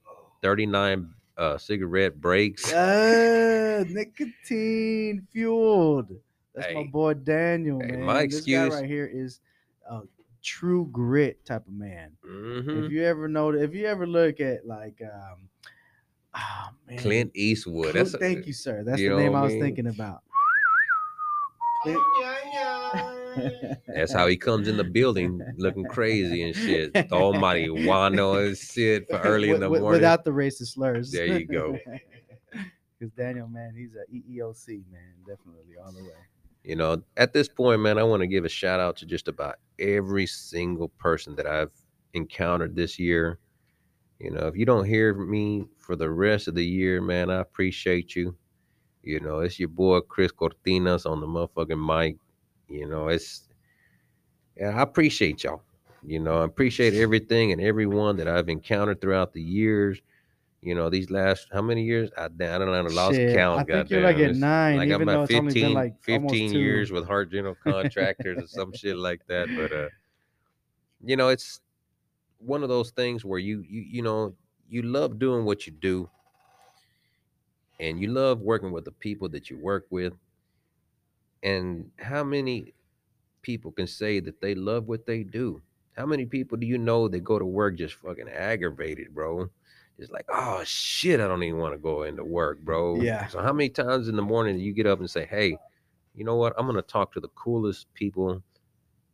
39 0.42 1.10
uh, 1.36 1.58
cigarette 1.58 2.20
breaks. 2.20 2.72
Uh, 2.72 3.84
nicotine 3.88 5.26
fueled. 5.32 6.10
That's 6.56 6.74
my 6.74 6.84
boy 6.84 7.14
Daniel, 7.14 7.80
Hey, 7.80 7.92
man. 7.92 8.00
my 8.04 8.22
This 8.24 8.36
excuse- 8.38 8.74
guy 8.74 8.80
right 8.80 8.88
here 8.88 9.06
is 9.06 9.40
a 9.88 10.00
true 10.42 10.88
grit 10.90 11.44
type 11.44 11.66
of 11.66 11.72
man. 11.74 12.16
Mhm. 12.24 12.86
If 12.86 12.90
you 12.90 13.04
ever 13.04 13.28
know, 13.28 13.50
if 13.50 13.74
you 13.74 13.86
ever 13.86 14.06
look 14.06 14.40
at 14.40 14.66
like, 14.66 15.00
um, 15.02 15.48
oh 16.34 16.68
man, 16.88 16.98
Clint 16.98 17.30
Eastwood. 17.34 17.90
Clint- 17.90 17.94
That's 17.96 18.14
a- 18.14 18.18
thank 18.18 18.46
you, 18.46 18.54
sir. 18.54 18.82
That's 18.84 19.00
you 19.00 19.10
the 19.10 19.16
name 19.16 19.34
I 19.36 19.40
I 19.40 19.42
was 19.42 19.52
mean? 19.52 19.60
thinking 19.62 19.86
about. 19.86 20.22
Clint- 21.82 22.00
That's 23.88 24.12
how 24.14 24.26
he 24.26 24.38
comes 24.38 24.66
in 24.66 24.78
the 24.78 24.84
building 24.84 25.42
looking 25.58 25.84
crazy 25.84 26.42
and 26.42 26.56
shit. 26.56 26.94
The 26.94 27.12
almighty 27.12 27.68
wano 27.68 28.46
and 28.46 28.56
shit 28.56 29.06
for 29.08 29.18
early 29.24 29.50
in 29.50 29.60
the 29.60 29.66
Wi- 29.66 29.80
wi- 29.80 29.80
morning. 29.82 30.00
without 30.00 30.24
the 30.24 30.30
racist 30.30 30.68
slurs. 30.72 31.12
There 31.12 31.26
you 31.26 31.44
go. 31.46 31.78
Because 32.98 33.12
Daniel, 33.12 33.46
man, 33.46 33.74
he's 33.76 33.90
a 33.94 34.10
EEOC 34.10 34.84
man, 34.90 35.12
definitely 35.26 35.74
all 35.84 35.92
the 35.92 36.02
way. 36.02 36.14
You 36.66 36.74
know, 36.74 37.00
at 37.16 37.32
this 37.32 37.48
point, 37.48 37.80
man, 37.80 37.96
I 37.96 38.02
want 38.02 38.22
to 38.22 38.26
give 38.26 38.44
a 38.44 38.48
shout 38.48 38.80
out 38.80 38.96
to 38.96 39.06
just 39.06 39.28
about 39.28 39.54
every 39.78 40.26
single 40.26 40.88
person 40.88 41.36
that 41.36 41.46
I've 41.46 41.70
encountered 42.12 42.74
this 42.74 42.98
year. 42.98 43.38
You 44.18 44.32
know, 44.32 44.48
if 44.48 44.56
you 44.56 44.66
don't 44.66 44.84
hear 44.84 45.14
me 45.14 45.66
for 45.78 45.94
the 45.94 46.10
rest 46.10 46.48
of 46.48 46.56
the 46.56 46.66
year, 46.66 47.00
man, 47.00 47.30
I 47.30 47.40
appreciate 47.40 48.16
you. 48.16 48.36
You 49.04 49.20
know, 49.20 49.38
it's 49.38 49.60
your 49.60 49.68
boy 49.68 50.00
Chris 50.00 50.32
Cortinas 50.32 51.08
on 51.08 51.20
the 51.20 51.26
motherfucking 51.28 51.86
mic. 51.86 52.16
You 52.68 52.88
know, 52.88 53.08
it's 53.08 53.48
yeah, 54.56 54.70
I 54.70 54.82
appreciate 54.82 55.44
y'all. 55.44 55.62
You 56.04 56.18
know, 56.18 56.42
I 56.42 56.44
appreciate 56.44 56.94
everything 56.94 57.52
and 57.52 57.60
everyone 57.60 58.16
that 58.16 58.26
I've 58.26 58.48
encountered 58.48 59.00
throughout 59.00 59.32
the 59.32 59.42
years. 59.42 60.00
You 60.66 60.74
know, 60.74 60.90
these 60.90 61.12
last 61.12 61.46
how 61.52 61.62
many 61.62 61.84
years? 61.84 62.10
I, 62.18 62.24
I 62.24 62.28
don't 62.28 62.66
know, 62.66 62.74
I 62.74 62.80
lost 62.80 63.14
Shit, 63.14 63.36
count. 63.36 63.60
I 63.60 63.62
think 63.62 63.88
goddamn. 63.88 63.98
you're 63.98 64.12
like 64.12 64.16
at 64.16 64.34
nine, 64.34 64.76
like 64.78 64.88
even 64.88 65.08
I'm 65.08 65.20
at 65.20 65.28
15, 65.28 65.72
like 65.72 66.02
15 66.02 66.54
years 66.54 66.90
with 66.90 67.06
hard 67.06 67.30
general 67.30 67.54
contractors 67.62 68.42
or 68.42 68.48
some 68.48 68.72
shit 68.72 68.96
like 68.96 69.24
that. 69.28 69.48
But 69.56 69.70
uh, 69.70 69.88
you 71.04 71.16
know, 71.16 71.28
it's 71.28 71.60
one 72.38 72.64
of 72.64 72.68
those 72.68 72.90
things 72.90 73.24
where 73.24 73.38
you 73.38 73.64
you 73.68 73.82
you 73.82 74.02
know 74.02 74.34
you 74.68 74.82
love 74.82 75.20
doing 75.20 75.44
what 75.44 75.68
you 75.68 75.72
do, 75.72 76.10
and 77.78 78.00
you 78.00 78.08
love 78.08 78.40
working 78.40 78.72
with 78.72 78.84
the 78.84 78.90
people 78.90 79.28
that 79.28 79.48
you 79.48 79.58
work 79.58 79.86
with. 79.90 80.14
And 81.44 81.92
how 82.00 82.24
many 82.24 82.74
people 83.40 83.70
can 83.70 83.86
say 83.86 84.18
that 84.18 84.40
they 84.40 84.56
love 84.56 84.88
what 84.88 85.06
they 85.06 85.22
do? 85.22 85.62
How 85.96 86.06
many 86.06 86.26
people 86.26 86.58
do 86.58 86.66
you 86.66 86.76
know 86.76 87.06
that 87.06 87.20
go 87.20 87.38
to 87.38 87.44
work 87.44 87.76
just 87.76 87.94
fucking 87.94 88.28
aggravated, 88.28 89.14
bro? 89.14 89.48
It's 89.98 90.10
like, 90.10 90.26
oh 90.28 90.62
shit, 90.64 91.20
I 91.20 91.26
don't 91.26 91.42
even 91.42 91.58
want 91.58 91.74
to 91.74 91.78
go 91.78 92.02
into 92.02 92.24
work, 92.24 92.60
bro. 92.60 93.00
Yeah. 93.00 93.26
So 93.28 93.40
how 93.40 93.52
many 93.52 93.70
times 93.70 94.08
in 94.08 94.16
the 94.16 94.22
morning 94.22 94.56
do 94.56 94.62
you 94.62 94.72
get 94.74 94.86
up 94.86 94.98
and 94.98 95.08
say, 95.10 95.24
hey, 95.24 95.56
you 96.14 96.24
know 96.24 96.36
what? 96.36 96.54
I'm 96.58 96.66
gonna 96.66 96.82
talk 96.82 97.12
to 97.14 97.20
the 97.20 97.28
coolest 97.28 97.92
people 97.94 98.42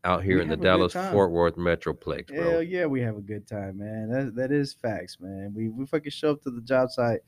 out 0.04 0.24
here 0.24 0.36
We 0.36 0.42
in 0.42 0.48
the 0.48 0.52
have 0.52 0.60
a 0.60 0.62
good 0.62 0.92
Dallas. 0.92 1.12
Fort 1.12 1.30
Worth 1.30 1.56
Metroplex, 1.56 2.28
bro. 2.28 2.50
Hell 2.50 2.62
yeah, 2.62 2.86
we 2.86 3.00
have 3.02 3.16
a 3.16 3.20
good 3.20 3.46
time, 3.46 3.78
man. 3.78 4.08
That 4.10 4.34
that 4.34 4.52
is 4.52 4.72
facts, 4.72 5.18
man. 5.20 5.52
We 5.54 5.68
we 5.68 5.86
fucking 5.86 6.10
show 6.10 6.32
up 6.32 6.42
to 6.42 6.50
the 6.50 6.60
job 6.60 6.90
site. 6.90 7.20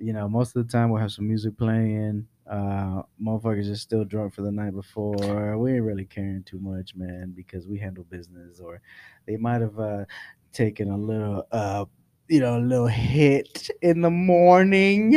You 0.00 0.12
know, 0.12 0.28
most 0.28 0.56
of 0.56 0.66
the 0.66 0.72
time 0.72 0.90
we'll 0.90 1.02
have 1.02 1.12
some 1.12 1.28
music 1.28 1.56
playing. 1.58 2.26
Uh, 2.50 3.02
motherfuckers 3.22 3.70
are 3.70 3.76
still 3.76 4.04
drunk 4.04 4.34
for 4.34 4.42
the 4.42 4.50
night 4.50 4.74
before. 4.74 5.56
We 5.58 5.74
ain't 5.74 5.84
really 5.84 6.06
caring 6.06 6.42
too 6.42 6.58
much, 6.58 6.94
man, 6.94 7.32
because 7.36 7.66
we 7.66 7.78
handle 7.78 8.04
business. 8.04 8.58
Or 8.58 8.80
they 9.26 9.36
might 9.36 9.60
have 9.60 9.78
uh 9.78 10.04
taken 10.52 10.90
a 10.90 10.96
little 10.96 11.46
uh 11.52 11.84
you 12.32 12.40
know 12.40 12.56
a 12.56 12.60
little 12.60 12.86
hit 12.86 13.68
in 13.82 14.00
the 14.00 14.10
morning. 14.10 15.10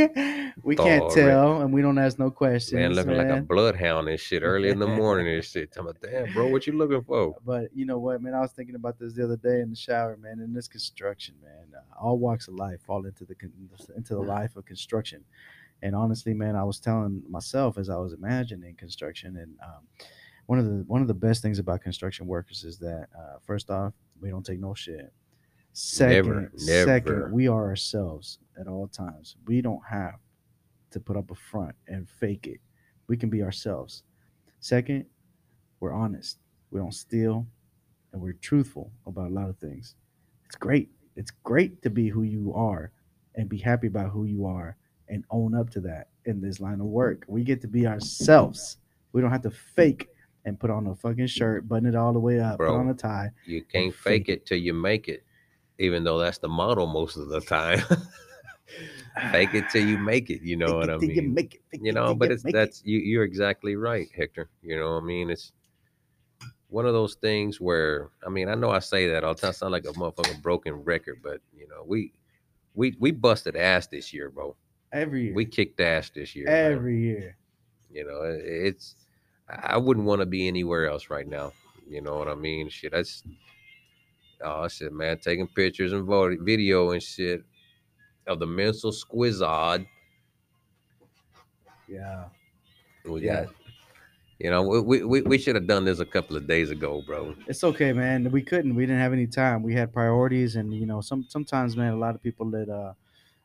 We 0.63 0.75
can't 0.75 1.03
Alright. 1.03 1.15
tell, 1.15 1.61
and 1.61 1.71
we 1.71 1.81
don't 1.81 1.97
ask 1.97 2.19
no 2.19 2.29
questions. 2.29 2.73
Man, 2.73 2.93
looking 2.93 3.15
like 3.15 3.29
a 3.29 3.41
bloodhound 3.41 4.09
and 4.09 4.19
shit 4.19 4.43
early 4.43 4.69
in 4.69 4.79
the 4.79 4.87
morning 5.01 5.33
and 5.33 5.43
shit. 5.43 5.71
Tell 5.71 5.83
me, 5.83 5.91
damn, 6.01 6.33
bro, 6.33 6.47
what 6.47 6.67
you 6.67 6.73
looking 6.73 7.03
for? 7.03 7.35
But 7.45 7.69
you 7.73 7.85
know 7.85 7.99
what, 7.99 8.21
man? 8.21 8.33
I 8.33 8.41
was 8.41 8.51
thinking 8.51 8.75
about 8.75 8.99
this 8.99 9.13
the 9.13 9.23
other 9.23 9.37
day 9.37 9.61
in 9.61 9.69
the 9.69 9.77
shower, 9.77 10.17
man. 10.17 10.41
In 10.41 10.53
this 10.53 10.67
construction, 10.67 11.35
man, 11.41 11.67
uh, 11.73 12.03
all 12.03 12.17
walks 12.17 12.49
of 12.49 12.55
life 12.55 12.81
fall 12.81 13.05
into 13.05 13.23
the 13.23 13.35
con- 13.35 13.53
into 13.95 14.13
the 14.13 14.21
life 14.21 14.57
of 14.57 14.65
construction. 14.65 15.23
And 15.81 15.95
honestly, 15.95 16.33
man, 16.33 16.57
I 16.57 16.65
was 16.65 16.81
telling 16.81 17.23
myself 17.29 17.77
as 17.77 17.89
I 17.89 17.95
was 17.95 18.11
imagining 18.11 18.75
construction, 18.75 19.37
and 19.37 19.55
um, 19.63 20.09
one 20.47 20.59
of 20.59 20.65
the 20.65 20.83
one 20.87 21.01
of 21.01 21.07
the 21.07 21.13
best 21.13 21.41
things 21.41 21.59
about 21.59 21.79
construction 21.79 22.27
workers 22.27 22.65
is 22.65 22.77
that 22.79 23.07
uh, 23.17 23.37
first 23.45 23.69
off, 23.69 23.93
we 24.19 24.29
don't 24.29 24.45
take 24.45 24.59
no 24.59 24.73
shit. 24.73 25.13
Second, 25.77 26.51
Never, 26.65 26.85
second, 26.85 27.31
we 27.33 27.49
are 27.49 27.65
ourselves 27.65 28.39
at 28.57 28.65
all 28.67 28.87
times. 28.87 29.35
We 29.45 29.61
don't 29.61 29.81
have 29.89 30.15
to 30.91 31.01
put 31.01 31.17
up 31.17 31.31
a 31.31 31.35
front 31.35 31.75
and 31.89 32.09
fake 32.09 32.47
it. 32.47 32.61
We 33.07 33.17
can 33.17 33.29
be 33.29 33.43
ourselves. 33.43 34.03
Second, 34.61 35.05
we're 35.81 35.91
honest. 35.91 36.37
We 36.71 36.79
don't 36.79 36.93
steal, 36.93 37.45
and 38.13 38.21
we're 38.21 38.33
truthful 38.33 38.89
about 39.05 39.31
a 39.31 39.33
lot 39.33 39.49
of 39.49 39.57
things. 39.57 39.95
It's 40.45 40.55
great. 40.55 40.89
It's 41.17 41.31
great 41.43 41.81
to 41.81 41.89
be 41.89 42.07
who 42.07 42.23
you 42.23 42.53
are 42.53 42.91
and 43.35 43.49
be 43.49 43.57
happy 43.57 43.87
about 43.87 44.11
who 44.11 44.23
you 44.23 44.45
are 44.45 44.77
and 45.09 45.25
own 45.29 45.53
up 45.53 45.69
to 45.71 45.81
that 45.81 46.07
in 46.23 46.39
this 46.39 46.61
line 46.61 46.79
of 46.79 46.87
work. 46.87 47.25
We 47.27 47.43
get 47.43 47.59
to 47.61 47.67
be 47.67 47.85
ourselves. 47.85 48.77
We 49.11 49.19
don't 49.19 49.31
have 49.31 49.43
to 49.43 49.51
fake 49.51 50.07
and 50.45 50.57
put 50.57 50.69
on 50.69 50.87
a 50.87 50.95
fucking 50.95 51.27
shirt, 51.27 51.67
button 51.67 51.87
it 51.87 51.95
all 51.95 52.13
the 52.13 52.19
way 52.19 52.39
up, 52.39 52.59
Bro. 52.59 52.71
put 52.71 52.79
on 52.79 52.89
a 52.89 52.93
tie. 52.93 53.31
You 53.45 53.61
can't 53.61 53.93
fake 53.93 54.29
it 54.29 54.45
till 54.45 54.57
you 54.57 54.73
make 54.73 55.09
it, 55.09 55.25
even 55.79 56.03
though 56.03 56.19
that's 56.19 56.37
the 56.39 56.47
model 56.49 56.87
most 56.87 57.17
of 57.17 57.27
the 57.29 57.41
time. 57.41 57.79
fake 59.31 59.53
it 59.53 59.65
till 59.71 59.85
you 59.85 59.97
make 59.97 60.29
it. 60.29 60.41
You 60.41 60.57
know 60.57 60.67
Fake 60.67 60.75
what 60.75 60.89
it 60.89 60.93
I 60.93 60.97
mean? 60.97 61.15
You, 61.15 61.29
make 61.29 61.55
it, 61.71 61.79
You 61.81 61.91
know, 61.93 62.07
till 62.07 62.15
but 62.15 62.31
it's 62.31 62.43
make 62.43 62.53
it. 62.53 62.57
that's 62.57 62.83
you. 62.85 62.99
You're 62.99 63.23
exactly 63.23 63.75
right, 63.75 64.07
Hector. 64.15 64.49
You 64.61 64.77
know, 64.77 64.95
what 64.95 65.03
I 65.03 65.05
mean, 65.05 65.29
it's 65.29 65.51
one 66.69 66.85
of 66.85 66.93
those 66.93 67.15
things 67.15 67.61
where 67.61 68.09
I 68.25 68.29
mean, 68.29 68.49
I 68.49 68.55
know 68.55 68.69
I 68.71 68.79
say 68.79 69.07
that 69.09 69.23
all 69.23 69.33
the 69.35 69.41
time, 69.41 69.53
sound 69.53 69.71
like 69.71 69.85
a 69.85 69.93
motherfucking 69.93 70.41
broken 70.41 70.73
record, 70.83 71.19
but 71.23 71.41
you 71.55 71.67
know, 71.67 71.83
we 71.85 72.11
we 72.73 72.95
we 72.99 73.11
busted 73.11 73.55
ass 73.55 73.87
this 73.87 74.13
year, 74.13 74.29
bro. 74.29 74.55
every 74.91 75.25
year. 75.25 75.33
We 75.33 75.45
kicked 75.45 75.79
ass 75.79 76.09
this 76.09 76.35
year. 76.35 76.47
every 76.47 76.99
year. 76.99 77.37
You 77.91 78.05
know, 78.05 78.23
it- 78.23 78.43
it's 78.45 78.95
I 79.47 79.77
wouldn't 79.77 80.05
want 80.07 80.21
to 80.21 80.25
be 80.25 80.47
anywhere 80.47 80.87
else 80.89 81.09
right 81.09 81.27
now. 81.27 81.53
You 81.87 82.01
know 82.01 82.17
what 82.17 82.27
I 82.27 82.33
mean? 82.35 82.67
Shit, 82.67 82.91
that's 82.93 83.23
oh 84.41 84.67
shit, 84.67 84.91
man, 84.93 85.17
taking 85.19 85.47
pictures 85.47 85.93
and 85.93 86.07
video 86.41 86.91
and 86.91 87.01
shit 87.01 87.43
of 88.27 88.39
the 88.39 88.47
mental 88.47 88.91
squizard. 88.91 89.85
Yeah. 91.87 92.25
We 93.05 93.21
Yeah. 93.21 93.45
got, 93.45 93.53
you 94.39 94.49
know, 94.49 94.63
we, 94.63 95.03
we 95.03 95.21
we 95.21 95.37
should 95.37 95.55
have 95.55 95.67
done 95.67 95.85
this 95.85 95.99
a 95.99 96.05
couple 96.05 96.35
of 96.35 96.47
days 96.47 96.71
ago, 96.71 97.03
bro. 97.05 97.35
It's 97.47 97.63
okay, 97.63 97.93
man. 97.93 98.31
We 98.31 98.41
couldn't. 98.41 98.75
We 98.75 98.85
didn't 98.85 98.99
have 99.01 99.13
any 99.13 99.27
time. 99.27 99.63
We 99.63 99.73
had 99.73 99.93
priorities, 99.93 100.55
and 100.55 100.73
you 100.73 100.85
know, 100.85 101.01
some 101.01 101.25
sometimes, 101.29 101.77
man, 101.77 101.93
a 101.93 101.97
lot 101.97 102.15
of 102.15 102.23
people 102.23 102.49
let 102.49 102.67
uh 102.69 102.93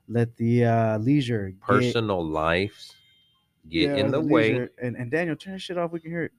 let 0.09 0.37
the 0.37 0.64
uh 0.64 0.98
leisure 0.98 1.50
get- 1.50 1.61
Personal 1.61 2.24
lives 2.26 2.96
get 3.68 3.90
yeah, 3.90 3.96
in 3.98 4.11
the, 4.11 4.20
way, 4.20 4.68
And 4.83 4.96
and 4.96 5.11
Daniel, 5.11 5.37
turn 5.37 5.59
shit 5.59 5.76
off. 5.79 5.92
We 5.92 6.00
can 6.00 6.11
hear 6.11 6.24
it. 6.24 6.33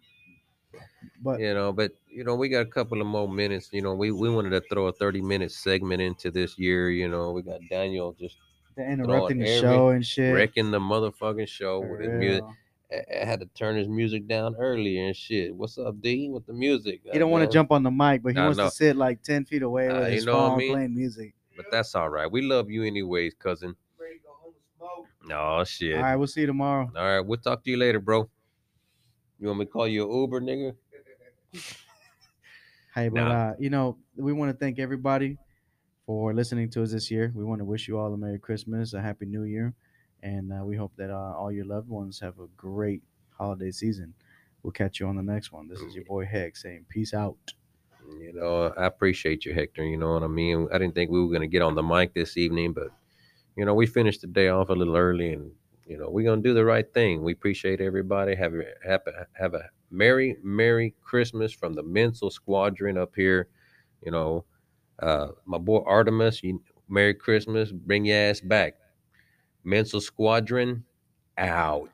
But 1.22 1.40
you 1.40 1.54
know. 1.54 1.72
But 1.72 1.92
you 2.08 2.24
know, 2.24 2.36
we 2.36 2.50
got 2.50 2.62
a 2.62 2.66
couple 2.66 3.02
of 3.02 3.08
more 3.08 3.28
minutes. 3.30 3.70
You 3.72 3.82
know, 3.82 3.94
we 3.94 4.12
we 4.12 4.30
wanted 4.30 4.52
to 4.52 4.62
throw 4.62 4.88
a 4.88 4.92
thirty 4.94 5.22
minute 5.22 5.52
segment 5.52 6.02
into 6.02 6.32
this 6.32 6.58
year. 6.58 6.90
You 6.90 7.08
know, 7.08 7.32
we 7.32 7.42
got 7.42 7.60
Daniel 7.70 8.16
just 8.20 8.38
they're 8.76 8.90
interrupting 8.90 9.40
the 9.40 9.48
every 9.48 9.60
show 9.60 9.90
and 9.90 10.06
shit. 10.06 10.34
wrecking 10.34 10.72
the 10.72 10.80
motherfucking 10.80 11.48
show 11.48 11.82
For 11.82 11.88
with 11.92 12.02
his 12.02 12.12
music. 12.20 12.44
I, 12.92 13.22
I 13.22 13.26
had 13.26 13.40
to 13.40 13.46
turn 13.48 13.78
his 13.78 13.88
music 13.88 14.28
down 14.28 14.56
earlier 14.58 15.06
and 15.08 15.16
shit. 15.16 15.56
What's 15.56 15.78
up, 15.78 16.02
D? 16.02 16.30
With 16.30 16.46
the 16.46 16.54
music? 16.54 17.02
He 17.12 17.20
don't 17.20 17.32
want 17.32 17.46
to 17.46 17.52
jump 17.52 17.72
on 17.72 17.84
the 17.84 17.92
mic, 17.92 18.22
but 18.24 18.34
he 18.34 18.40
I 18.40 18.44
wants 18.44 18.58
know. 18.58 18.66
to 18.70 18.72
sit 18.72 18.96
like 18.96 19.22
ten 19.24 19.46
feet 19.46 19.62
away 19.62 19.90
Uh, 19.90 20.00
with 20.00 20.08
you 20.10 20.14
his 20.16 20.26
know 20.26 20.50
what 20.50 20.54
I 20.54 20.58
mean? 20.58 20.72
playing 20.74 20.96
music. 20.96 21.34
But 21.56 21.66
that's 21.72 21.96
all 21.96 22.10
right. 22.10 22.32
We 22.32 22.42
love 22.42 22.70
you 22.70 22.84
anyways, 22.84 23.34
cousin. 23.36 23.76
Oh 25.30 25.64
shit. 25.64 25.94
All 25.94 26.00
All 26.00 26.04
right, 26.04 26.10
right. 26.12 26.16
we'll 26.18 26.28
see 26.28 26.42
you 26.42 26.48
tomorrow. 26.48 26.92
All 26.96 27.04
right, 27.04 27.20
we'll 27.20 27.40
talk 27.40 27.64
to 27.64 27.70
you 27.70 27.78
later, 27.78 28.00
bro. 28.00 28.30
You 29.42 29.48
want 29.48 29.60
me 29.60 29.66
to 29.66 29.72
call 29.72 29.88
you 29.88 30.04
an 30.10 30.16
Uber, 30.16 30.40
nigga? 30.42 30.76
Hey, 32.94 33.10
but 33.10 33.20
Nah. 33.22 33.32
uh, 33.32 33.54
you 33.58 33.70
know, 33.70 33.98
we 34.16 34.34
want 34.34 34.52
to 34.52 34.58
thank 34.58 34.78
everybody 34.78 35.38
for 36.06 36.34
listening 36.34 36.70
to 36.72 36.84
us 36.84 36.92
this 36.92 37.10
year. 37.10 37.32
We 37.34 37.44
want 37.46 37.60
to 37.60 37.66
wish 37.66 37.88
you 37.88 37.98
all 37.98 38.14
a 38.14 38.18
Merry 38.18 38.38
Christmas, 38.38 38.94
a 38.94 39.02
Happy 39.02 39.26
New 39.26 39.44
Year, 39.44 39.74
and 40.22 40.52
uh, 40.54 40.66
we 40.66 40.76
hope 40.76 40.96
that 40.98 41.10
uh, 41.10 41.34
all 41.38 41.52
your 41.52 41.66
loved 41.66 41.88
ones 41.90 42.20
have 42.20 42.38
a 42.40 42.48
great 42.58 43.02
holiday 43.38 43.72
season. 43.72 44.14
We'll 44.62 44.74
catch 44.74 45.00
you 45.00 45.08
on 45.08 45.16
the 45.16 45.24
next 45.24 45.52
one. 45.52 45.68
This 45.70 45.80
is 45.82 45.96
your 45.96 46.06
boy 46.06 46.26
Heck 46.26 46.58
saying 46.58 46.86
peace 46.90 47.14
out. 47.14 47.54
You 48.20 48.34
know, 48.34 48.74
I 48.78 48.86
appreciate 48.86 49.46
you, 49.46 49.54
Hector. 49.54 49.86
You 49.86 49.98
know 49.98 50.14
what 50.14 50.24
I 50.24 50.28
mean? 50.28 50.68
I 50.72 50.78
didn't 50.78 50.96
think 50.96 51.10
we 51.12 51.24
were 51.24 51.32
gonna 51.32 51.48
get 51.48 51.62
on 51.62 51.76
the 51.76 51.84
mic 51.84 52.14
this 52.14 52.38
evening, 52.38 52.74
but 52.74 52.92
you 53.56 53.66
know, 53.66 53.74
we 53.74 53.86
finished 53.88 54.22
the 54.22 54.28
day 54.28 54.50
off 54.50 54.70
a 54.70 54.74
little 54.74 54.98
early 54.98 55.34
and 55.34 55.54
you 55.86 55.98
know, 55.98 56.10
we're 56.10 56.26
gonna 56.26 56.42
do 56.42 56.54
the 56.54 56.66
right 56.66 56.92
thing. 56.94 57.24
We 57.24 57.34
appreciate 57.34 57.82
everybody. 57.82 58.36
Have 58.36 58.54
a 58.56 58.66
have 58.88 59.02
a, 59.08 59.28
have 59.34 59.54
a 59.54 59.70
merry, 59.90 60.38
merry 60.44 60.96
Christmas 61.02 61.52
from 61.52 61.74
the 61.74 61.84
mental 61.84 62.30
squadron 62.32 62.98
up 62.98 63.14
here. 63.16 63.48
You 64.04 64.12
know, 64.12 64.46
Uh, 65.00 65.30
my 65.46 65.58
boy 65.58 65.84
Artemis, 65.86 66.44
you, 66.44 66.62
Merry 66.88 67.14
Christmas. 67.16 67.72
Bring 67.72 68.06
your 68.06 68.18
ass 68.18 68.40
back. 68.42 68.76
Mental 69.64 70.02
Squadron 70.02 70.84
out. 71.38 71.90